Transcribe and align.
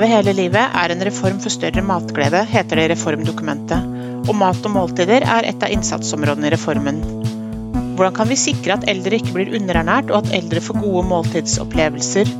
Leve 0.00 0.14
hele 0.16 0.32
livet 0.32 0.76
er 0.80 0.92
en 0.94 1.02
reform 1.04 1.42
for 1.44 1.52
større 1.52 1.82
matglede, 1.84 2.38
heter 2.48 2.78
det 2.78 2.84
i 2.86 2.90
reformdokumentet. 2.94 3.88
Og 4.32 4.38
mat 4.40 4.64
og 4.64 4.72
måltider 4.72 5.26
er 5.28 5.44
et 5.44 5.60
av 5.60 5.74
innsatsområdene 5.74 6.48
i 6.48 6.52
reformen. 6.54 7.02
Hvordan 7.98 8.14
kan 8.16 8.30
vi 8.30 8.38
sikre 8.40 8.78
at 8.78 8.86
eldre 8.88 9.18
ikke 9.18 9.34
blir 9.34 9.52
underernært, 9.58 10.08
og 10.08 10.22
at 10.22 10.32
eldre 10.38 10.62
får 10.64 10.80
gode 10.80 11.02
måltidsopplevelser? 11.10 12.32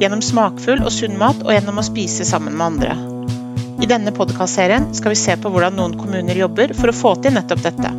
Gjennom 0.00 0.24
smakfull 0.24 0.80
og 0.80 0.94
sunn 0.96 1.20
mat, 1.20 1.44
og 1.44 1.52
gjennom 1.52 1.82
å 1.82 1.84
spise 1.84 2.24
sammen 2.24 2.56
med 2.56 2.70
andre. 2.70 2.96
I 3.84 3.90
denne 3.90 4.16
podkastserien 4.16 4.88
skal 4.96 5.12
vi 5.12 5.20
se 5.26 5.36
på 5.36 5.52
hvordan 5.52 5.76
noen 5.76 6.00
kommuner 6.00 6.40
jobber 6.40 6.72
for 6.72 6.88
å 6.88 6.96
få 7.04 7.18
til 7.20 7.36
nettopp 7.36 7.68
dette. 7.68 7.92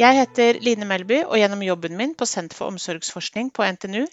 Jeg 0.00 0.16
heter 0.16 0.56
Line 0.64 0.86
Melby, 0.88 1.16
og 1.28 1.36
gjennom 1.36 1.60
jobben 1.60 1.96
min 1.98 2.12
på 2.16 2.24
Senter 2.24 2.56
for 2.56 2.72
omsorgsforskning 2.72 3.50
på 3.52 3.66
NTNU 3.76 4.06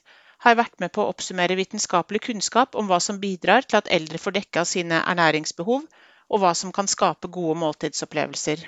har 0.44 0.52
jeg 0.52 0.58
vært 0.60 0.82
med 0.84 0.92
på 0.92 1.04
å 1.04 1.12
oppsummere 1.14 1.56
vitenskapelig 1.56 2.20
kunnskap 2.26 2.74
om 2.76 2.90
hva 2.90 2.98
som 3.06 3.22
bidrar 3.22 3.64
til 3.64 3.78
at 3.80 3.88
eldre 3.98 4.20
får 4.20 4.36
dekka 4.36 4.66
sine 4.68 4.98
ernæringsbehov, 5.14 5.86
og 6.28 6.42
hva 6.42 6.52
som 6.60 6.74
kan 6.76 6.90
skape 6.92 7.30
gode 7.32 7.56
måltidsopplevelser. 7.62 8.66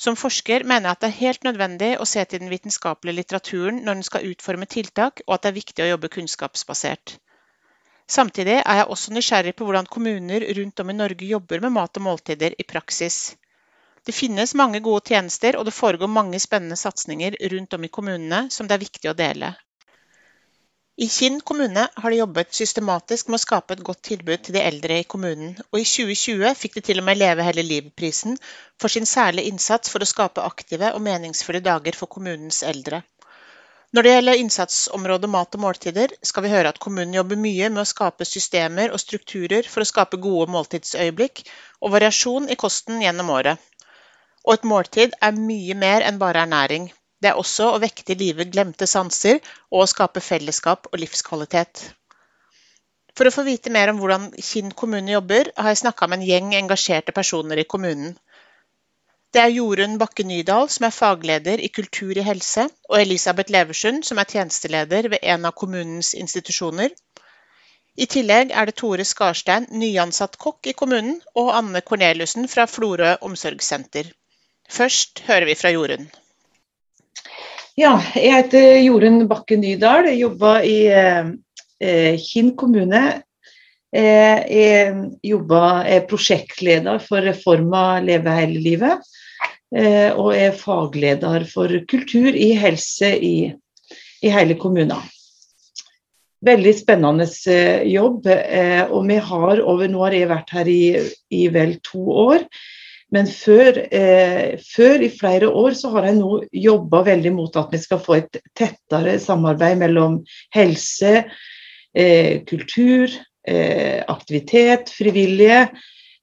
Som 0.00 0.16
forsker 0.16 0.64
mener 0.64 0.88
jeg 0.88 0.96
at 0.96 1.02
det 1.02 1.10
er 1.10 1.18
helt 1.18 1.44
nødvendig 1.44 1.90
å 2.00 2.06
se 2.08 2.24
til 2.24 2.40
den 2.40 2.52
vitenskapelige 2.54 3.18
litteraturen 3.18 3.82
når 3.82 3.98
den 3.98 4.06
skal 4.08 4.28
utforme 4.30 4.68
tiltak, 4.76 5.20
og 5.26 5.34
at 5.36 5.42
det 5.44 5.50
er 5.50 5.58
viktig 5.58 5.84
å 5.84 5.90
jobbe 5.90 6.10
kunnskapsbasert. 6.14 7.18
Samtidig 8.08 8.56
er 8.62 8.80
jeg 8.80 8.88
også 8.96 9.12
nysgjerrig 9.12 9.52
på 9.58 9.68
hvordan 9.68 9.90
kommuner 9.98 10.48
rundt 10.62 10.80
om 10.80 10.94
i 10.94 10.96
Norge 10.96 11.28
jobber 11.28 11.60
med 11.66 11.76
mat 11.76 12.00
og 12.00 12.06
måltider 12.08 12.56
i 12.56 12.64
praksis. 12.64 13.36
Det 14.06 14.12
finnes 14.16 14.54
mange 14.54 14.80
gode 14.80 15.08
tjenester, 15.10 15.56
og 15.56 15.64
det 15.68 15.76
foregår 15.76 16.10
mange 16.10 16.40
spennende 16.40 16.76
satsinger 16.76 17.36
rundt 17.52 17.74
om 17.74 17.84
i 17.84 17.90
kommunene 17.92 18.46
som 18.54 18.68
det 18.68 18.78
er 18.78 18.84
viktig 18.84 19.10
å 19.10 19.16
dele. 19.18 19.54
I 20.98 21.06
Kinn 21.14 21.36
kommune 21.46 21.84
har 21.94 22.10
de 22.10 22.16
jobbet 22.18 22.56
systematisk 22.58 23.28
med 23.28 23.38
å 23.38 23.42
skape 23.44 23.76
et 23.76 23.82
godt 23.86 24.00
tilbud 24.08 24.40
til 24.42 24.56
de 24.56 24.62
eldre 24.66 24.96
i 24.98 25.04
kommunen, 25.12 25.52
og 25.70 25.78
i 25.78 25.84
2020 25.86 26.56
fikk 26.58 26.74
de 26.78 26.82
til 26.88 27.02
og 27.02 27.06
med 27.06 27.20
Leve 27.20 27.44
hele 27.46 27.62
livet-prisen 27.62 28.34
for 28.82 28.90
sin 28.90 29.06
særlige 29.06 29.52
innsats 29.52 29.92
for 29.92 30.02
å 30.02 30.08
skape 30.10 30.42
aktive 30.42 30.90
og 30.96 31.04
meningsfulle 31.06 31.62
dager 31.62 31.94
for 32.00 32.10
kommunens 32.10 32.64
eldre. 32.66 33.04
Når 33.94 34.04
det 34.04 34.16
gjelder 34.16 34.42
innsatsområdet 34.42 35.30
mat 35.32 35.54
og 35.54 35.62
måltider, 35.68 36.12
skal 36.30 36.44
vi 36.44 36.50
høre 36.56 36.74
at 36.74 36.82
kommunen 36.82 37.14
jobber 37.14 37.38
mye 37.40 37.70
med 37.70 37.84
å 37.84 37.88
skape 37.88 38.26
systemer 38.28 38.90
og 38.90 39.00
strukturer 39.00 39.70
for 39.70 39.84
å 39.84 39.88
skape 39.88 40.18
gode 40.20 40.50
måltidsøyeblikk 40.52 41.46
og 41.78 41.94
variasjon 41.94 42.50
i 42.50 42.58
kosten 42.58 42.98
gjennom 43.06 43.30
året. 43.38 43.62
Og 44.46 44.54
et 44.54 44.66
måltid 44.68 45.16
er 45.20 45.36
mye 45.36 45.74
mer 45.74 46.06
enn 46.08 46.20
bare 46.22 46.44
ernæring. 46.46 46.88
Det 47.20 47.32
er 47.32 47.38
også 47.40 47.72
å 47.72 47.80
vekke 47.82 48.04
til 48.06 48.20
live 48.22 48.46
glemte 48.52 48.86
sanser 48.86 49.40
og 49.72 49.82
å 49.82 49.88
skape 49.90 50.22
fellesskap 50.22 50.86
og 50.92 51.00
livskvalitet. 51.02 51.82
For 53.18 53.26
å 53.26 53.34
få 53.34 53.42
vite 53.48 53.72
mer 53.74 53.90
om 53.90 53.98
hvordan 53.98 54.28
Kinn 54.48 54.70
kommune 54.80 55.10
jobber, 55.10 55.50
har 55.56 55.72
jeg 55.72 55.80
snakka 55.82 56.06
med 56.06 56.20
en 56.20 56.28
gjeng 56.28 56.52
engasjerte 56.60 57.14
personer 57.16 57.58
i 57.58 57.66
kommunen. 57.72 58.12
Det 59.34 59.40
er 59.42 59.50
Jorunn 59.52 59.98
Bakke 60.00 60.24
Nydal, 60.24 60.70
som 60.72 60.86
er 60.86 60.94
fagleder 60.94 61.60
i 61.60 61.68
kultur 61.78 62.16
i 62.16 62.24
helse, 62.24 62.68
og 62.88 63.00
Elisabeth 63.00 63.52
Leversund, 63.52 64.06
som 64.06 64.22
er 64.22 64.30
tjenesteleder 64.30 65.10
ved 65.12 65.26
en 65.34 65.50
av 65.50 65.56
kommunens 65.58 66.14
institusjoner. 66.22 66.94
I 67.98 68.06
tillegg 68.06 68.54
er 68.54 68.70
det 68.70 68.76
Tore 68.78 69.04
Skarstein, 69.04 69.66
nyansatt 69.82 70.38
kokk 70.38 70.70
i 70.70 70.76
kommunen, 70.78 71.18
og 71.34 71.50
Anne 71.58 71.82
Korneliussen 71.82 72.46
fra 72.48 72.68
Florø 72.70 73.16
omsorgssenter. 73.28 74.14
Først 74.68 75.22
hører 75.26 75.48
vi 75.48 75.56
fra 75.56 75.72
Jorunn. 75.72 76.08
Ja, 77.78 77.94
jeg 78.18 78.34
heter 78.34 78.80
Jorunn 78.82 79.22
Bakke 79.30 79.56
Nydal. 79.56 80.10
Jeg 80.10 80.20
jobber 80.24 80.64
i 80.66 80.78
eh, 80.92 82.18
Kinn 82.20 82.52
kommune. 82.58 83.02
Eh, 83.88 84.40
jeg 84.52 84.96
jobba, 85.24 85.84
er 85.88 86.04
prosjektleder 86.10 87.00
for 87.00 87.24
reforma 87.24 88.00
Leve 88.04 88.34
hele 88.36 88.60
livet. 88.64 89.06
Eh, 89.72 90.10
og 90.12 90.32
er 90.36 90.56
fagleder 90.56 91.44
for 91.48 91.72
kultur 91.88 92.32
i 92.32 92.50
helse 92.56 93.12
i, 93.14 93.36
i 94.20 94.32
hele 94.32 94.58
kommunen. 94.60 95.00
Veldig 96.44 96.74
spennende 96.76 97.26
eh, 97.50 97.86
jobb. 97.88 98.28
Eh, 98.28 98.84
og 98.84 99.08
vi 99.08 99.16
har 99.30 99.62
over 99.64 99.88
Nå 99.88 100.04
har 100.04 100.18
jeg 100.18 100.32
vært 100.34 100.52
her 100.58 100.72
i, 100.72 100.82
i 101.30 101.46
vel 101.52 101.78
to 101.84 102.04
år. 102.28 102.44
Men 103.14 103.28
før, 103.30 103.78
eh, 103.94 104.58
før, 104.60 105.02
i 105.02 105.08
flere 105.08 105.48
år 105.48 105.76
så 105.78 105.90
har 105.94 106.10
jeg 106.10 106.18
nå 106.18 106.42
jobba 106.52 107.02
veldig 107.06 107.32
mot 107.32 107.56
at 107.56 107.72
vi 107.72 107.80
skal 107.80 108.02
få 108.04 108.18
et 108.18 108.40
tettere 108.58 109.16
samarbeid 109.22 109.80
mellom 109.80 110.18
helse, 110.54 111.24
eh, 111.94 112.44
kultur, 112.44 113.08
eh, 113.46 114.04
aktivitet, 114.08 114.92
frivillige. 114.92 115.70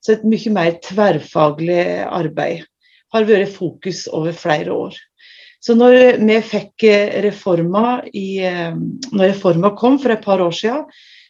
Så 0.02 0.14
et 0.14 0.24
mye 0.30 0.54
mer 0.54 0.78
tverrfaglig 0.86 2.06
arbeid 2.06 2.66
har 3.14 3.26
vært 3.26 3.50
fokus 3.56 4.06
over 4.14 4.36
flere 4.38 4.70
år. 4.70 4.94
Så 5.66 5.74
når 5.74 6.20
vi 6.22 6.38
fikk 6.46 6.86
eh, 6.86 7.16
reforma 7.26 8.04
i, 8.14 8.38
eh, 8.46 8.76
når 9.12 9.32
reforma 9.32 9.74
kom 9.78 9.98
for 9.98 10.14
et 10.14 10.22
par 10.22 10.44
år 10.44 10.54
siden, 10.54 10.86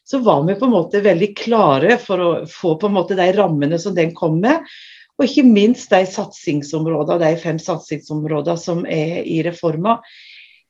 så 0.05 0.19
var 0.21 0.43
vi 0.45 0.57
på 0.59 0.67
en 0.67 0.75
måte 0.75 1.01
veldig 1.01 1.31
klare 1.39 1.95
for 1.97 2.21
å 2.21 2.31
få 2.49 2.75
på 2.81 2.89
en 2.89 2.97
måte 2.97 3.15
de 3.17 3.25
rammene 3.33 3.79
som 3.81 3.95
den 3.95 4.11
kom 4.13 4.41
med. 4.43 4.67
Og 5.15 5.27
ikke 5.27 5.45
minst 5.47 5.93
de 5.93 6.01
satsingsområdene, 6.11 7.21
de 7.23 7.39
fem 7.39 7.59
satsingsområdene 7.61 8.59
som 8.59 8.83
er 8.83 9.21
i 9.23 9.39
reforma, 9.45 9.99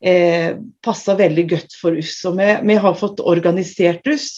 eh, 0.04 0.54
passer 0.84 1.18
veldig 1.18 1.46
godt 1.50 1.74
for 1.80 1.98
oss. 1.98 2.20
Og 2.30 2.38
vi, 2.38 2.52
vi 2.70 2.78
har 2.84 2.98
fått 2.98 3.24
organisert 3.24 4.06
oss 4.12 4.28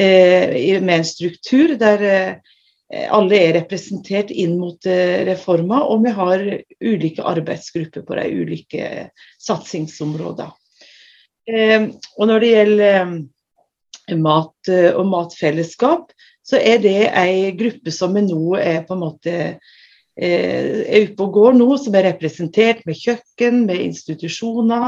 eh, 0.00 0.80
med 0.80 0.96
en 1.00 1.08
struktur 1.08 1.76
der 1.80 2.08
eh, 2.08 2.54
alle 3.10 3.38
er 3.38 3.54
representert 3.58 4.30
inn 4.30 4.58
mot 4.60 4.86
eh, 4.86 5.24
reforma, 5.28 5.82
og 5.88 6.04
vi 6.04 6.12
har 6.14 6.44
ulike 6.84 7.24
arbeidsgrupper 7.26 8.04
på 8.06 8.18
de 8.18 8.26
ulike 8.42 8.90
satsingsområdene. 9.42 10.52
Eh, 11.48 11.88
og 12.16 12.30
når 12.30 12.44
det 12.44 12.52
gjelder 12.52 13.00
eh, 13.00 14.18
mat 14.20 14.72
og 14.94 15.06
matfellesskap, 15.08 16.13
så 16.44 16.60
er 16.60 16.78
det 16.84 17.08
ei 17.16 17.52
gruppe 17.56 17.92
som 17.94 18.14
vi 18.16 18.22
nå 18.26 18.56
er 18.60 18.82
på 18.86 18.94
en 18.96 19.04
måte 19.06 19.34
eh, 19.34 20.80
er 20.84 21.06
oppe 21.06 21.22
og 21.26 21.34
går 21.38 21.52
nå, 21.56 21.68
som 21.80 21.92
er 21.96 22.08
representert 22.10 22.80
med 22.88 23.00
kjøkken, 23.00 23.54
med 23.68 23.78
institusjoner, 23.86 24.86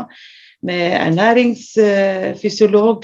med 0.66 0.84
ernæringsfysiolog, 1.00 2.98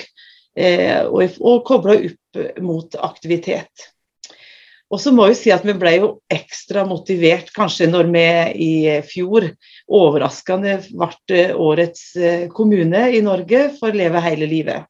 eh, 0.56 1.00
og, 1.08 1.22
og 1.40 1.64
kobla 1.68 1.94
opp 2.10 2.32
mot 2.64 2.88
aktivitet. 3.00 3.72
Og 4.92 5.00
så 5.00 5.12
må 5.14 5.24
jeg 5.30 5.38
si 5.40 5.52
at 5.54 5.64
Vi 5.64 5.72
ble 5.80 5.94
jo 5.96 6.08
ekstra 6.32 6.84
motivert 6.88 7.48
kanskje 7.56 7.88
når 7.88 8.10
vi 8.12 8.26
i 8.60 8.72
fjor 9.08 9.48
overraskende 9.88 10.82
ble 10.92 11.44
årets 11.56 12.02
eh, 12.16 12.48
kommune 12.52 13.08
i 13.16 13.22
Norge 13.24 13.70
for 13.78 13.96
Leve 13.96 14.20
hele 14.24 14.48
livet. 14.50 14.84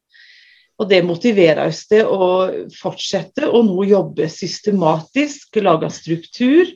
Og 0.81 0.89
det 0.91 1.03
motiverer 1.07 1.67
oss 1.69 1.85
til 1.91 2.09
å 2.09 2.29
fortsette 2.75 3.47
å 3.47 3.61
nå 3.67 3.85
jobbe 3.87 4.29
systematisk, 4.33 5.61
lage 5.63 5.91
struktur, 5.95 6.71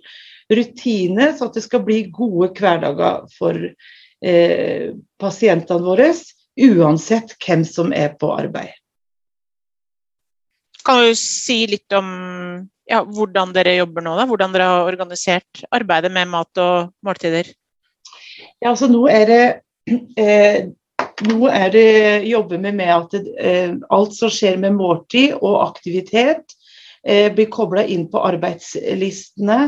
rutine, 0.52 1.32
så 1.34 1.48
at 1.48 1.56
det 1.56 1.64
skal 1.64 1.82
bli 1.86 2.04
gode 2.14 2.52
hverdager 2.54 3.24
for 3.34 3.56
eh, 3.56 4.92
pasientene 5.18 5.86
våre, 5.86 6.12
uansett 6.56 7.34
hvem 7.42 7.64
som 7.68 7.92
er 7.92 8.14
på 8.20 8.30
arbeid. 8.36 8.76
Kan 10.86 11.02
du 11.02 11.16
si 11.18 11.64
litt 11.66 11.92
om 11.98 12.08
ja, 12.86 13.02
hvordan 13.02 13.50
dere 13.56 13.74
jobber 13.80 14.04
nå, 14.06 14.14
da? 14.14 14.26
hvordan 14.30 14.52
dere 14.54 14.68
har 14.70 14.86
organisert 14.86 15.64
arbeidet 15.74 16.12
med 16.14 16.30
mat 16.30 16.62
og 16.62 16.92
måltider? 17.04 17.50
Ja, 18.62 18.70
altså 18.70 18.86
nå 18.90 19.02
er 19.10 19.24
det 19.26 19.42
eh, 20.20 20.68
nå 21.24 21.48
er 21.48 21.70
det 21.72 21.88
jobber 22.28 22.60
vi 22.60 22.72
med 22.76 22.92
at 22.92 23.14
eh, 23.16 23.72
alt 23.92 24.14
som 24.16 24.32
skjer 24.32 24.58
med 24.60 24.76
måltid 24.76 25.36
og 25.38 25.62
aktivitet, 25.64 26.56
eh, 27.06 27.30
blir 27.32 27.48
kobla 27.52 27.86
inn 27.88 28.06
på 28.12 28.20
arbeidslistene. 28.20 29.60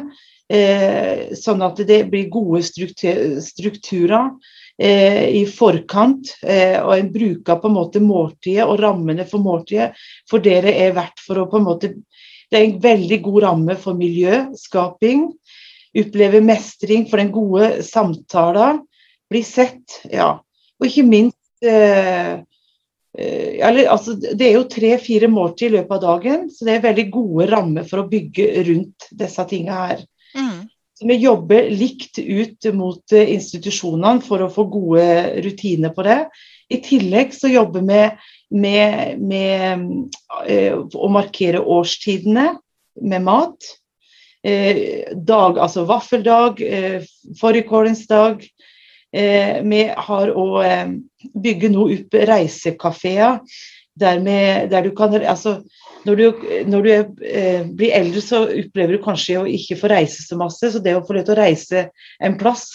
Eh, 0.48 1.32
sånn 1.36 1.64
at 1.64 1.80
det 1.88 2.02
blir 2.12 2.30
gode 2.32 2.62
struktur, 2.64 3.40
strukturer 3.44 4.32
i 4.78 5.40
forkant. 5.50 6.28
Og 6.38 6.92
en 6.94 7.08
bruker 7.10 7.56
på 7.58 7.66
en 7.66 7.74
måte 7.74 7.98
måltidet 7.98 8.62
og 8.62 8.76
rammene 8.78 9.24
for 9.26 9.42
måltidet 9.42 9.88
for 10.30 10.38
det 10.38 10.60
er 10.70 10.94
verdt 10.94 11.18
for 11.18 11.40
å 11.42 11.48
på 11.50 11.58
en 11.58 11.66
måte 11.66 11.90
Det 12.48 12.56
er 12.56 12.64
en 12.64 12.78
veldig 12.80 13.18
god 13.24 13.42
ramme 13.42 13.74
for 13.76 13.98
miljøskaping. 13.98 15.26
Oppleve 15.98 16.40
mestring 16.40 17.08
for 17.10 17.18
den 17.18 17.32
gode 17.34 17.82
samtalen. 17.82 18.84
Bli 19.28 19.42
sett. 19.42 19.98
ja 20.06 20.38
og 20.78 20.86
ikke 20.86 21.06
minst 21.06 21.37
eh, 21.64 22.38
altså, 23.90 24.14
Det 24.18 24.46
er 24.46 24.56
jo 24.56 24.66
tre-fire 24.70 25.30
måltid 25.32 25.70
i 25.70 25.76
løpet 25.78 25.94
av 25.96 26.02
dagen, 26.04 26.48
så 26.50 26.66
det 26.66 26.76
er 26.76 26.86
veldig 26.88 27.06
gode 27.14 27.48
rammer 27.52 27.88
for 27.88 28.02
å 28.02 28.08
bygge 28.10 28.50
rundt 28.68 29.08
disse 29.18 29.46
tingene 29.50 29.78
her. 29.78 30.04
Mm. 30.36 30.68
Så 30.98 31.06
Vi 31.06 31.16
jobber 31.22 31.70
likt 31.70 32.18
ut 32.18 32.68
mot 32.74 33.14
institusjonene 33.14 34.22
for 34.24 34.42
å 34.42 34.50
få 34.50 34.66
gode 34.70 35.08
rutiner 35.44 35.94
på 35.94 36.02
det. 36.06 36.20
I 36.68 36.80
tillegg 36.84 37.32
så 37.32 37.48
jobber 37.48 37.84
vi 37.86 38.02
med, 38.58 39.20
med 39.22 40.96
å 40.98 41.10
markere 41.12 41.62
årstidene 41.62 42.50
med 42.98 43.24
mat. 43.24 43.70
Dag, 44.42 45.58
altså 45.58 45.86
vaffeldag, 45.86 46.60
Eh, 46.62 47.02
vi 49.12 49.82
har 49.96 50.30
òg 50.36 50.96
bygge 51.32 51.70
nå 51.72 51.86
opp 51.94 52.16
reisekafeer. 52.28 53.38
Der, 53.98 54.20
der, 54.70 54.82
du 54.84 54.92
kan 54.94 55.14
altså, 55.14 55.62
Når 56.04 56.14
du, 56.14 56.24
når 56.66 56.82
du 56.82 56.88
er, 56.92 57.06
eh, 57.26 57.64
blir 57.66 57.90
eldre, 57.92 58.20
så 58.22 58.44
opplever 58.46 58.94
du 58.94 59.02
kanskje 59.02 59.40
å 59.40 59.48
ikke 59.50 59.76
få 59.80 59.90
reise 59.90 60.22
så 60.22 60.36
masse. 60.38 60.70
Så 60.70 60.78
det 60.78 60.94
å 60.94 61.02
få 61.04 61.16
lov 61.16 61.24
til 61.26 61.34
å 61.34 61.40
reise 61.40 61.88
en 62.22 62.36
plass 62.38 62.68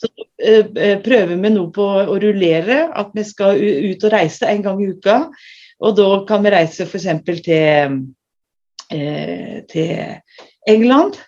så 0.00 0.08
eh, 0.42 0.98
prøver 1.04 1.36
vi 1.36 1.52
nå 1.52 1.66
på 1.74 1.84
å 1.84 2.18
rullere 2.20 2.86
at 2.96 3.12
vi 3.16 3.24
skal 3.26 3.60
ut 3.60 4.06
og 4.06 4.14
reise 4.14 4.48
en 4.48 4.62
gang 4.64 4.80
i 4.80 4.90
uka. 4.94 5.18
Og 5.80 5.96
da 5.96 6.08
kan 6.28 6.44
vi 6.44 6.52
reise 6.54 6.86
f.eks. 6.86 7.08
Til, 7.44 7.98
eh, 8.96 9.58
til 9.70 9.92
England. 10.68 11.20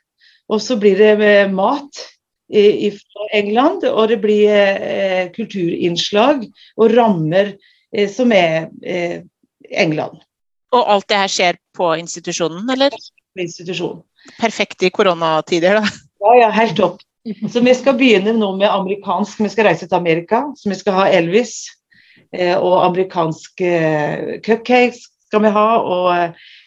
Og 0.53 0.61
så 0.61 0.77
blir 0.81 0.99
det 0.99 1.53
mat 1.53 2.03
fra 2.53 3.29
England, 3.33 3.85
og 3.89 4.09
det 4.11 4.19
blir 4.23 4.53
eh, 4.53 5.31
kulturinnslag 5.35 6.45
og 6.77 6.95
rammer 6.95 7.55
eh, 7.95 8.09
som 8.11 8.33
er 8.37 8.69
eh, 8.85 9.23
England. 9.71 10.21
Og 10.73 10.89
alt 10.95 11.09
det 11.09 11.21
her 11.21 11.33
skjer 11.33 11.61
på 11.77 11.93
institusjonen, 12.01 12.69
eller? 12.73 12.95
På 13.33 13.45
institusjonen. 13.45 14.03
Perfekt 14.39 14.85
i 14.87 14.93
koronatider, 14.95 15.81
da. 15.81 15.95
Ja, 16.23 16.35
ja, 16.45 16.51
helt 16.55 16.77
topp. 16.79 17.01
Så 17.51 17.61
vi 17.63 17.75
skal 17.75 17.97
begynne 17.99 18.35
nå 18.35 18.51
med 18.59 18.71
amerikansk. 18.71 19.41
Vi 19.43 19.51
skal 19.53 19.69
reise 19.69 19.87
til 19.87 19.99
Amerika, 19.99 20.45
så 20.59 20.71
vi 20.71 20.79
skal 20.79 20.97
ha 20.97 21.07
Elvis. 21.11 21.57
Og 22.33 22.79
amerikanske 22.87 23.69
eh, 23.69 24.41
cupcakes 24.45 25.03
skal 25.27 25.45
vi 25.45 25.53
ha. 25.55 25.67
Og 25.81 26.09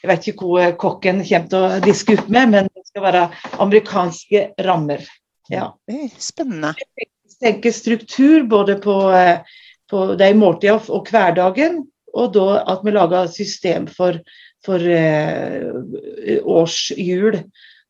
jeg 0.03 0.11
vet 0.11 0.27
ikke 0.31 0.49
hvor 0.49 0.75
kokken 0.81 1.23
kommer 1.25 1.51
til 1.51 1.65
å 1.65 1.83
diske 1.85 2.17
opp 2.19 2.29
med, 2.29 2.51
men 2.53 2.69
det 2.69 2.85
skal 2.89 3.05
være 3.07 3.27
amerikanske 3.63 4.47
rammer. 4.67 5.05
Ja. 5.51 5.69
Spennende. 6.17 6.73
Jeg 6.97 7.11
tenker 7.41 7.75
struktur 7.75 8.45
både 8.49 8.77
på, 8.81 8.95
eh, 9.13 9.43
på 9.91 10.07
de 10.17 10.31
måltidene 10.37 10.95
og 10.95 11.11
hverdagen, 11.11 11.83
og 12.15 12.33
da 12.33 12.63
at 12.71 12.83
vi 12.85 12.93
lager 12.95 13.31
system 13.31 13.87
for, 13.91 14.17
for 14.65 14.79
eh, 14.79 16.39
årshjul 16.41 17.41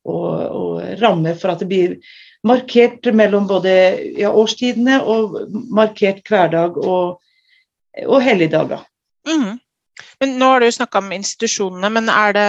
og, 0.06 0.30
og 0.60 1.02
rammer 1.02 1.38
for 1.38 1.54
at 1.54 1.62
det 1.62 1.70
blir 1.70 1.98
markert 2.46 3.06
mellom 3.14 3.46
både 3.48 3.72
ja, 4.18 4.30
årstidene 4.30 5.00
og 5.02 5.38
markert 5.74 6.26
hverdag 6.28 6.76
og, 6.78 7.22
og 8.06 8.18
helligdager. 8.22 8.84
Mm. 9.26 9.56
Men 10.20 10.34
nå 10.40 10.50
har 10.52 10.60
du 10.60 10.70
snakka 10.72 11.00
om 11.00 11.14
institusjonene, 11.16 11.88
men 11.92 12.10
det, 12.36 12.48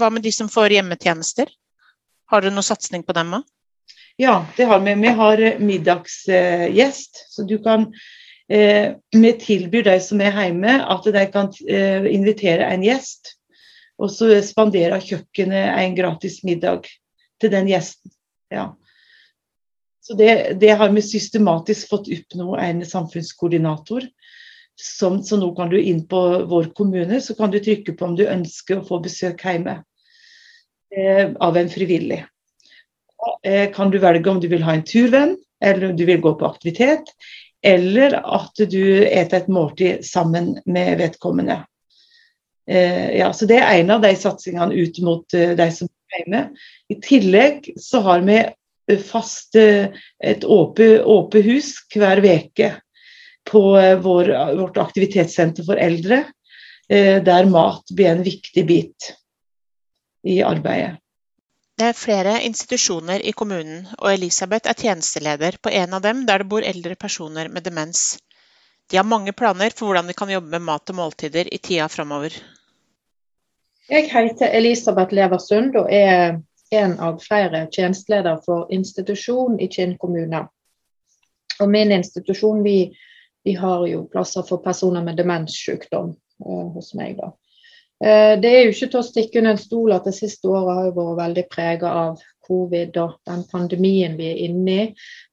hva 0.00 0.10
med 0.10 0.24
de 0.24 0.32
som 0.32 0.48
får 0.50 0.78
hjemmetjenester? 0.78 1.50
Har 2.32 2.42
du 2.42 2.48
noe 2.50 2.64
satsing 2.64 3.04
på 3.04 3.14
dem 3.16 3.36
òg? 3.40 3.44
Ja, 4.16 4.46
det 4.56 4.64
har 4.64 4.80
vi. 4.80 4.94
Vi 4.94 5.08
har 5.08 5.58
middagsgjest. 5.58 7.24
Så 7.28 7.42
du 7.42 7.58
kan 7.58 7.92
eh, 8.48 8.92
Vi 9.10 9.32
tilbyr 9.32 9.82
de 9.82 10.00
som 10.00 10.20
er 10.20 10.36
hjemme, 10.38 10.76
at 10.86 11.04
de 11.04 11.24
kan 11.32 11.50
eh, 11.68 12.06
invitere 12.14 12.68
en 12.70 12.84
gjest. 12.86 13.34
Og 13.98 14.10
så 14.10 14.30
spanderer 14.42 15.02
kjøkkenet 15.02 15.74
en 15.78 15.96
gratis 15.98 16.42
middag 16.46 16.86
til 17.40 17.50
den 17.50 17.68
gjesten. 17.70 18.10
Ja. 18.50 18.74
Så 20.04 20.14
det, 20.14 20.60
det, 20.60 20.70
har 20.78 20.90
vi 20.92 21.02
systematisk 21.02 21.88
fått 21.90 22.10
opp 22.12 22.36
nå, 22.38 22.48
en 22.60 22.84
samfunnskoordinator. 22.86 24.06
Som, 24.74 25.20
så 25.22 25.38
nå 25.38 25.52
kan 25.54 25.70
du 25.70 25.78
inn 25.78 26.02
på 26.10 26.20
vår 26.50 26.72
kommune, 26.74 27.20
så 27.22 27.34
kan 27.38 27.50
du 27.50 27.60
trykke 27.62 27.94
på 27.94 28.06
om 28.06 28.16
du 28.18 28.26
ønsker 28.26 28.80
å 28.80 28.86
få 28.86 28.98
besøk 29.02 29.42
hjemme 29.46 29.78
eh, 30.94 31.30
av 31.40 31.56
en 31.56 31.70
frivillig. 31.70 32.24
Eh, 33.44 33.72
kan 33.72 33.90
du 33.90 33.98
velge 33.98 34.30
om 34.30 34.40
du 34.40 34.48
vil 34.48 34.62
ha 34.64 34.74
en 34.74 34.84
turvenn, 34.84 35.36
eller 35.64 35.90
om 35.90 35.96
du 35.96 36.04
vil 36.04 36.20
gå 36.20 36.34
på 36.38 36.48
aktivitet, 36.48 37.12
eller 37.64 38.16
at 38.20 38.60
du 38.70 39.04
eter 39.04 39.42
et 39.42 39.48
måltid 39.52 40.04
sammen 40.04 40.54
med 40.64 40.98
vedkommende. 41.00 41.62
Eh, 42.68 43.16
ja, 43.18 43.32
så 43.32 43.46
Det 43.46 43.60
er 43.60 43.80
en 43.80 43.90
av 43.90 44.02
de 44.04 44.14
satsingene 44.16 44.74
ut 44.74 45.00
mot 45.04 45.34
eh, 45.34 45.52
de 45.56 45.70
som 45.72 45.88
er 45.88 46.22
hjemme. 46.22 46.42
I 46.88 47.00
tillegg 47.04 47.72
så 47.80 48.00
har 48.04 48.24
vi 48.24 48.42
fast 49.00 49.56
et 49.56 50.44
åpent 50.44 51.44
hus 51.44 51.70
hver 51.94 52.20
uke 52.20 52.66
på 53.48 53.62
vår, 54.04 54.28
vårt 54.58 54.76
aktivitetssenter 54.76 55.64
for 55.64 55.80
eldre, 55.80 56.18
der 56.88 57.48
mat 57.48 57.88
blir 57.96 58.10
en 58.10 58.20
viktig 58.26 58.66
bit 58.68 59.08
i 60.28 60.42
arbeidet. 60.44 60.98
Det 61.74 61.86
er 61.90 61.96
flere 61.98 62.32
institusjoner 62.46 63.22
i 63.26 63.32
kommunen, 63.34 63.88
og 63.98 64.12
Elisabeth 64.12 64.70
er 64.70 64.76
tjenesteleder 64.78 65.56
på 65.58 65.72
en 65.74 65.96
av 65.96 66.04
dem 66.04 66.20
der 66.28 66.44
det 66.44 66.46
bor 66.52 66.62
eldre 66.62 66.94
personer 66.94 67.48
med 67.50 67.66
demens. 67.66 68.02
De 68.90 69.00
har 69.00 69.08
mange 69.08 69.32
planer 69.32 69.74
for 69.74 69.88
hvordan 69.88 70.06
de 70.06 70.14
kan 70.14 70.30
jobbe 70.30 70.52
med 70.54 70.62
mat 70.68 70.92
og 70.92 70.98
måltider 71.00 71.50
i 71.50 71.58
tida 71.58 71.88
framover. 71.90 72.36
Jeg 73.90 74.06
heter 74.12 74.54
Elisabeth 74.54 75.14
Leversund 75.18 75.74
og 75.76 75.90
er 75.90 76.38
en 76.70 76.94
av 77.02 77.18
flere 77.24 77.66
tjenesteledere 77.74 78.38
for 78.46 78.70
institusjon 78.70 79.58
i 79.58 79.66
Kinn 79.66 79.98
kommune. 79.98 80.46
Og 81.58 81.70
min 81.70 81.90
institusjon 81.92 82.62
vi, 82.62 82.78
vi 83.42 83.58
har 83.58 83.82
jo 83.90 84.06
plasser 84.12 84.46
for 84.46 84.62
personer 84.62 85.02
med 85.02 85.18
demenssykdom 85.18 86.14
eh, 86.14 86.68
hos 86.76 86.94
meg. 86.94 87.18
da. 87.18 87.34
Eh, 88.04 88.40
det 88.40 88.48
er 88.48 88.66
jo 88.66 88.72
ikke 88.74 88.90
til 88.92 89.00
å 89.00 89.06
stikke 89.06 89.40
under 89.40 89.54
en 89.54 89.60
stol 89.60 89.92
at 89.96 90.04
det 90.04 90.12
siste 90.12 90.50
året 90.50 90.76
har 90.76 90.90
vært 90.92 91.20
veldig 91.22 91.44
prega 91.48 91.92
av 92.02 92.24
covid 92.44 92.98
og 93.00 93.14
den 93.24 93.44
pandemien 93.48 94.18
vi 94.18 94.26
er 94.28 94.42
inne 94.44 94.74
i. 94.82 94.84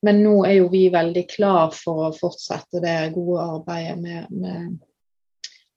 Men 0.07 0.21
nå 0.23 0.37
er 0.47 0.61
jo 0.61 0.69
vi 0.71 0.85
veldig 0.93 1.25
klar 1.33 1.73
for 1.75 2.05
å 2.07 2.13
fortsette 2.15 2.79
det 2.79 2.95
gode 3.17 3.43
arbeidet 3.57 3.97
med, 3.99 4.29
med, 4.31 4.77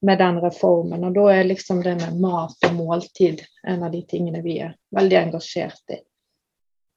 med 0.07 0.23
den 0.23 0.39
reformen. 0.45 1.03
Og 1.09 1.17
da 1.17 1.25
er 1.33 1.49
liksom 1.49 1.83
det 1.83 1.97
med 1.99 2.21
mat 2.23 2.69
og 2.69 2.77
måltid 2.79 3.43
en 3.67 3.83
av 3.83 3.91
de 3.91 4.05
tingene 4.07 4.45
vi 4.45 4.61
er 4.63 4.77
veldig 4.95 5.19
engasjert 5.25 5.97
i. 5.97 5.99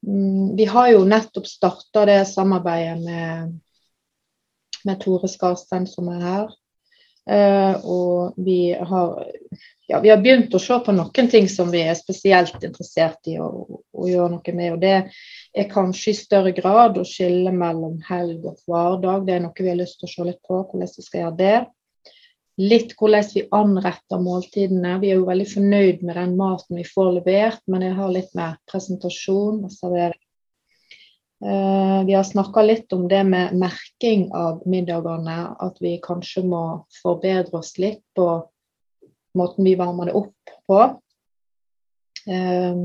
Mm, 0.06 0.54
vi 0.60 0.68
har 0.70 0.92
jo 0.92 1.08
nettopp 1.10 1.50
starta 1.50 2.06
det 2.06 2.20
samarbeidet 2.30 3.00
med, 3.02 3.58
med 4.86 5.02
Tore 5.02 5.32
Skarstein 5.32 5.90
som 5.90 6.14
er 6.14 6.22
her. 6.28 6.56
Uh, 7.28 7.74
og 7.84 8.38
vi 8.40 8.72
har 8.72 9.18
ja, 9.88 10.00
vi 10.00 10.10
har 10.10 10.20
begynt 10.20 10.56
å 10.56 10.60
se 10.60 10.76
på 10.84 10.92
noen 10.92 11.30
ting 11.32 11.48
som 11.48 11.70
vi 11.72 11.80
er 11.88 11.96
spesielt 11.96 12.60
interessert 12.60 13.30
i 13.32 13.38
å, 13.40 13.48
å, 13.48 14.08
gjøre 14.08 14.34
noe 14.34 14.56
med. 14.58 14.74
og 14.76 14.82
Det 14.84 15.62
er 15.64 15.70
kanskje 15.72 16.12
i 16.12 16.18
større 16.18 16.52
grad 16.56 17.00
å 17.00 17.06
skille 17.08 17.54
mellom 17.56 17.96
helg 18.10 18.44
og 18.44 18.60
hverdag. 18.68 19.24
Det 19.28 19.38
er 19.38 19.46
noe 19.46 19.64
vi 19.64 19.72
har 19.72 19.80
lyst 19.80 20.02
til 20.02 20.10
å 20.10 20.12
se 20.12 20.28
litt 20.28 20.42
på, 20.44 20.60
hvordan 20.60 20.92
vi 20.92 21.06
skal 21.06 21.22
gjøre 21.22 21.40
det. 21.40 21.56
Litt 22.68 22.96
hvordan 23.00 23.32
vi 23.32 23.46
anretter 23.56 24.24
måltidene. 24.28 24.98
Vi 25.00 25.14
er 25.14 25.22
jo 25.22 25.30
veldig 25.30 25.48
fornøyd 25.54 26.04
med 26.04 26.20
den 26.20 26.36
maten 26.36 26.82
vi 26.82 26.86
får 26.92 27.12
levert, 27.22 27.64
men 27.72 27.88
jeg 27.88 27.96
har 28.02 28.12
litt 28.12 28.36
mer 28.36 28.60
presentasjon 28.68 29.64
og 29.64 29.72
servering. 29.72 30.24
Uh, 31.38 32.02
vi 32.04 32.16
har 32.18 32.26
snakka 32.26 32.64
litt 32.66 32.92
om 32.98 33.06
det 33.08 33.22
med 33.24 33.54
merking 33.62 34.32
av 34.36 34.64
middagene, 34.66 35.36
at 35.64 35.80
vi 35.80 35.96
kanskje 36.02 36.42
må 36.50 36.64
forbedre 36.98 37.62
oss 37.62 37.76
litt 37.78 38.02
på 38.18 38.28
måten 39.38 39.68
vi 39.68 39.78
varmer 39.80 40.10
det 40.10 40.18
opp 40.18 40.58
på. 40.68 40.82
Um, 42.28 42.82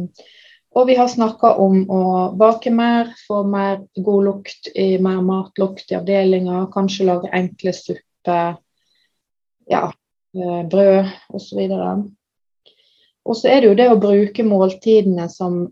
og 0.72 0.86
vi 0.88 0.96
har 0.96 1.08
snakka 1.10 1.50
om 1.60 1.82
å 1.92 2.02
bake 2.38 2.70
mer, 2.72 3.10
få 3.26 3.42
mer 3.44 3.82
god 3.96 4.24
lukt 4.24 4.70
i 4.74 4.96
mer 5.02 5.20
matlukt 5.24 5.92
i 5.92 5.98
avdelinga, 5.98 6.64
Kanskje 6.72 7.08
lage 7.10 7.32
enkle 7.34 7.74
supper, 7.76 8.56
ja, 9.68 9.82
eh, 10.32 10.62
brød 10.72 11.10
osv. 11.28 11.60
Og 13.22 13.36
så 13.36 13.52
er 13.52 13.60
det 13.60 13.68
jo 13.68 13.76
det 13.82 13.90
å 13.92 14.00
bruke 14.00 14.46
måltidene 14.46 15.28
som 15.30 15.66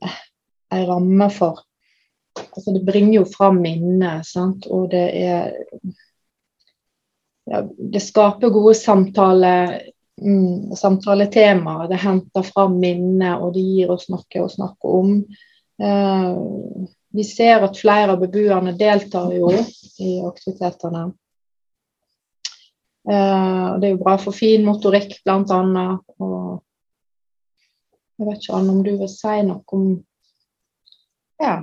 ei 0.70 0.84
ramme 0.86 1.30
for 1.32 1.64
altså 2.40 2.72
Det 2.72 2.84
bringer 2.86 3.20
jo 3.20 3.24
fram 3.26 3.58
minnet, 3.62 4.26
sant? 4.26 4.66
og 4.70 4.90
det 4.92 5.06
er 5.18 5.50
ja, 7.50 7.64
Det 7.64 8.02
skaper 8.04 8.52
gode 8.54 8.76
samtaler 8.78 9.89
mm, 10.20 10.76
samtaletema. 10.76 11.86
Det 11.90 12.00
henter 12.00 12.42
fram 12.46 12.78
minner, 12.80 13.40
og 13.40 13.54
det 13.54 13.64
gir 13.64 13.92
oss 13.94 14.08
noe 14.12 14.44
å 14.44 14.50
snakke 14.50 14.94
om. 15.00 15.14
Eh, 15.80 16.36
vi 17.10 17.24
ser 17.24 17.64
at 17.66 17.78
flere 17.78 18.14
av 18.14 18.20
beboerne 18.22 18.76
deltar 18.78 19.32
jo 19.34 19.50
i 19.98 20.20
aktivitetene. 20.26 21.08
Eh, 23.10 23.64
og 23.72 23.80
det 23.80 23.88
er 23.88 23.94
jo 23.94 24.02
bra 24.02 24.16
for 24.20 24.36
fin 24.36 24.64
motorikk, 24.66 25.16
annet. 25.26 26.04
Og 26.20 26.60
jeg 28.20 28.28
vet 28.28 28.42
ikke 28.42 28.56
Anne, 28.58 28.76
om 28.76 28.84
du 28.84 28.92
vil 29.00 29.10
si 29.10 29.42
noe 29.48 29.76
om 29.76 29.90
Ja. 31.40 31.62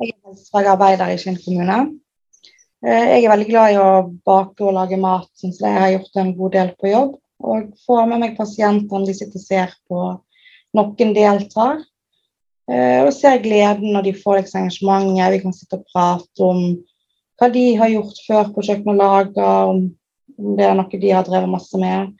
Jeg 0.00 0.12
er 0.12 0.28
helsefagarbeider 0.28 1.12
i 1.12 1.18
Kinn 1.20 1.36
kommune. 1.40 2.00
Eh, 2.86 3.06
jeg 3.16 3.24
er 3.24 3.32
veldig 3.32 3.46
glad 3.48 3.72
i 3.74 3.78
å 3.82 3.86
bake 4.28 4.62
og 4.62 4.76
lage 4.76 4.98
mat, 5.02 5.26
syns 5.34 5.58
jeg 5.58 5.74
har 5.74 5.90
gjort 5.90 6.18
en 6.22 6.28
god 6.38 6.52
del 6.54 6.68
på 6.78 6.92
jobb. 6.92 7.16
Og 7.42 7.72
får 7.82 8.04
med 8.12 8.22
meg 8.22 8.36
pasientene 8.38 9.08
de 9.08 9.14
sitter 9.16 9.40
og 9.40 9.42
ser 9.42 9.72
på. 9.90 10.02
Noen 10.76 11.14
deltar. 11.16 11.80
Eh, 12.70 13.00
og 13.02 13.10
ser 13.14 13.42
gleden 13.42 13.90
når 13.94 14.06
de 14.06 14.12
får 14.20 14.38
liksom 14.38 14.60
engasjementet. 14.60 15.32
Vi 15.34 15.42
kan 15.42 15.56
sitte 15.56 15.80
og 15.80 15.90
prate 15.90 16.46
om 16.46 16.62
hva 17.40 17.50
de 17.52 17.66
har 17.80 17.90
gjort 17.90 18.22
før 18.28 18.54
på 18.54 18.66
kjøkkenet 18.68 18.94
og 18.94 19.02
laga, 19.02 19.50
om, 19.72 19.82
det 20.56 20.68
er 20.68 20.78
noe 20.78 21.02
de 21.02 21.12
har 21.16 21.26
drevet 21.26 21.54
masse 21.56 21.82
med. 21.82 22.14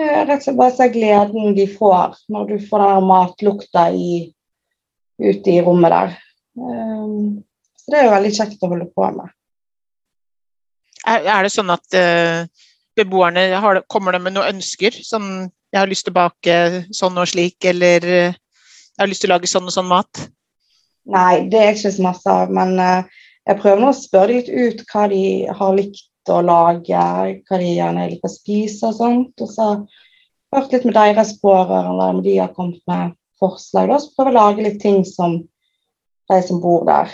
Eh, 0.00 0.18
rett 0.24 0.38
og 0.40 0.48
slett 0.48 0.60
bare 0.64 0.76
se 0.80 0.90
gleden 0.96 1.54
de 1.60 1.68
får 1.76 2.18
når 2.32 2.54
du 2.54 2.56
får 2.72 2.88
den 2.88 3.08
matlukta 3.12 3.86
ute 5.20 5.56
i 5.58 5.60
rommet 5.62 5.92
der. 5.92 6.20
Så 6.56 7.92
det 7.92 8.00
er 8.00 8.06
jo 8.08 8.16
veldig 8.16 8.36
kjekt 8.40 8.62
å 8.64 8.72
holde 8.72 8.88
på 8.96 9.12
med. 9.12 9.28
Er, 11.04 11.44
det 11.44 11.52
sånn 11.52 11.72
at 11.74 11.98
uh, 11.98 12.46
beboerne 12.96 13.50
har, 13.60 13.82
kommer 13.92 14.16
med 14.22 14.36
noen 14.36 14.56
ønsker? 14.56 14.96
Sånn 15.04 15.50
jeg 15.74 15.80
har 15.80 15.90
lyst 15.90 16.06
til 16.06 16.14
å 16.14 16.20
bake 16.20 16.56
sånn 16.94 17.18
og 17.18 17.28
slik, 17.28 17.58
eller 17.68 18.06
uh, 18.06 18.32
jeg 18.32 19.02
har 19.02 19.10
lyst 19.10 19.24
til 19.24 19.32
å 19.32 19.34
lage 19.34 19.50
sånn 19.50 19.68
og 19.68 19.74
sånn 19.74 19.90
mat? 19.90 20.24
Nei, 21.10 21.44
det 21.52 21.60
er 21.60 21.74
ikke 21.74 21.92
så 21.92 22.06
masse 22.06 22.34
av. 22.40 22.52
Men 22.54 22.78
uh, 22.80 23.24
jeg 23.44 23.60
prøver 23.60 23.82
nå 23.82 23.92
å 23.92 23.98
spørre 23.98 24.32
de 24.32 24.40
litt 24.40 24.50
ut 24.54 24.84
hva 24.92 25.06
de 25.12 25.24
har 25.60 25.76
likt 25.76 26.32
å 26.32 26.40
lage, 26.40 27.04
hva 27.44 27.60
de 27.60 27.74
gjerne 27.74 28.08
liker 28.08 28.30
å 28.30 28.32
spise 28.32 28.88
og 28.88 28.96
sånt. 28.96 29.44
Og 29.44 29.50
så 29.52 29.68
hørt 30.54 30.72
litt 30.72 30.86
med 30.88 30.96
deres 30.96 31.34
pårørende 31.42 32.08
om 32.14 32.22
de 32.24 32.38
har 32.38 32.54
kommet 32.56 32.80
med 32.88 33.12
forslag. 33.42 33.90
Da. 33.90 34.00
Så 34.00 34.14
prøver 34.16 34.32
jeg 34.32 34.38
å 34.38 34.40
lage 34.40 34.66
litt 34.68 34.80
ting 34.82 35.02
som 35.08 35.42
de 36.32 36.40
som 36.46 36.60
bor 36.62 36.86
der, 36.88 37.12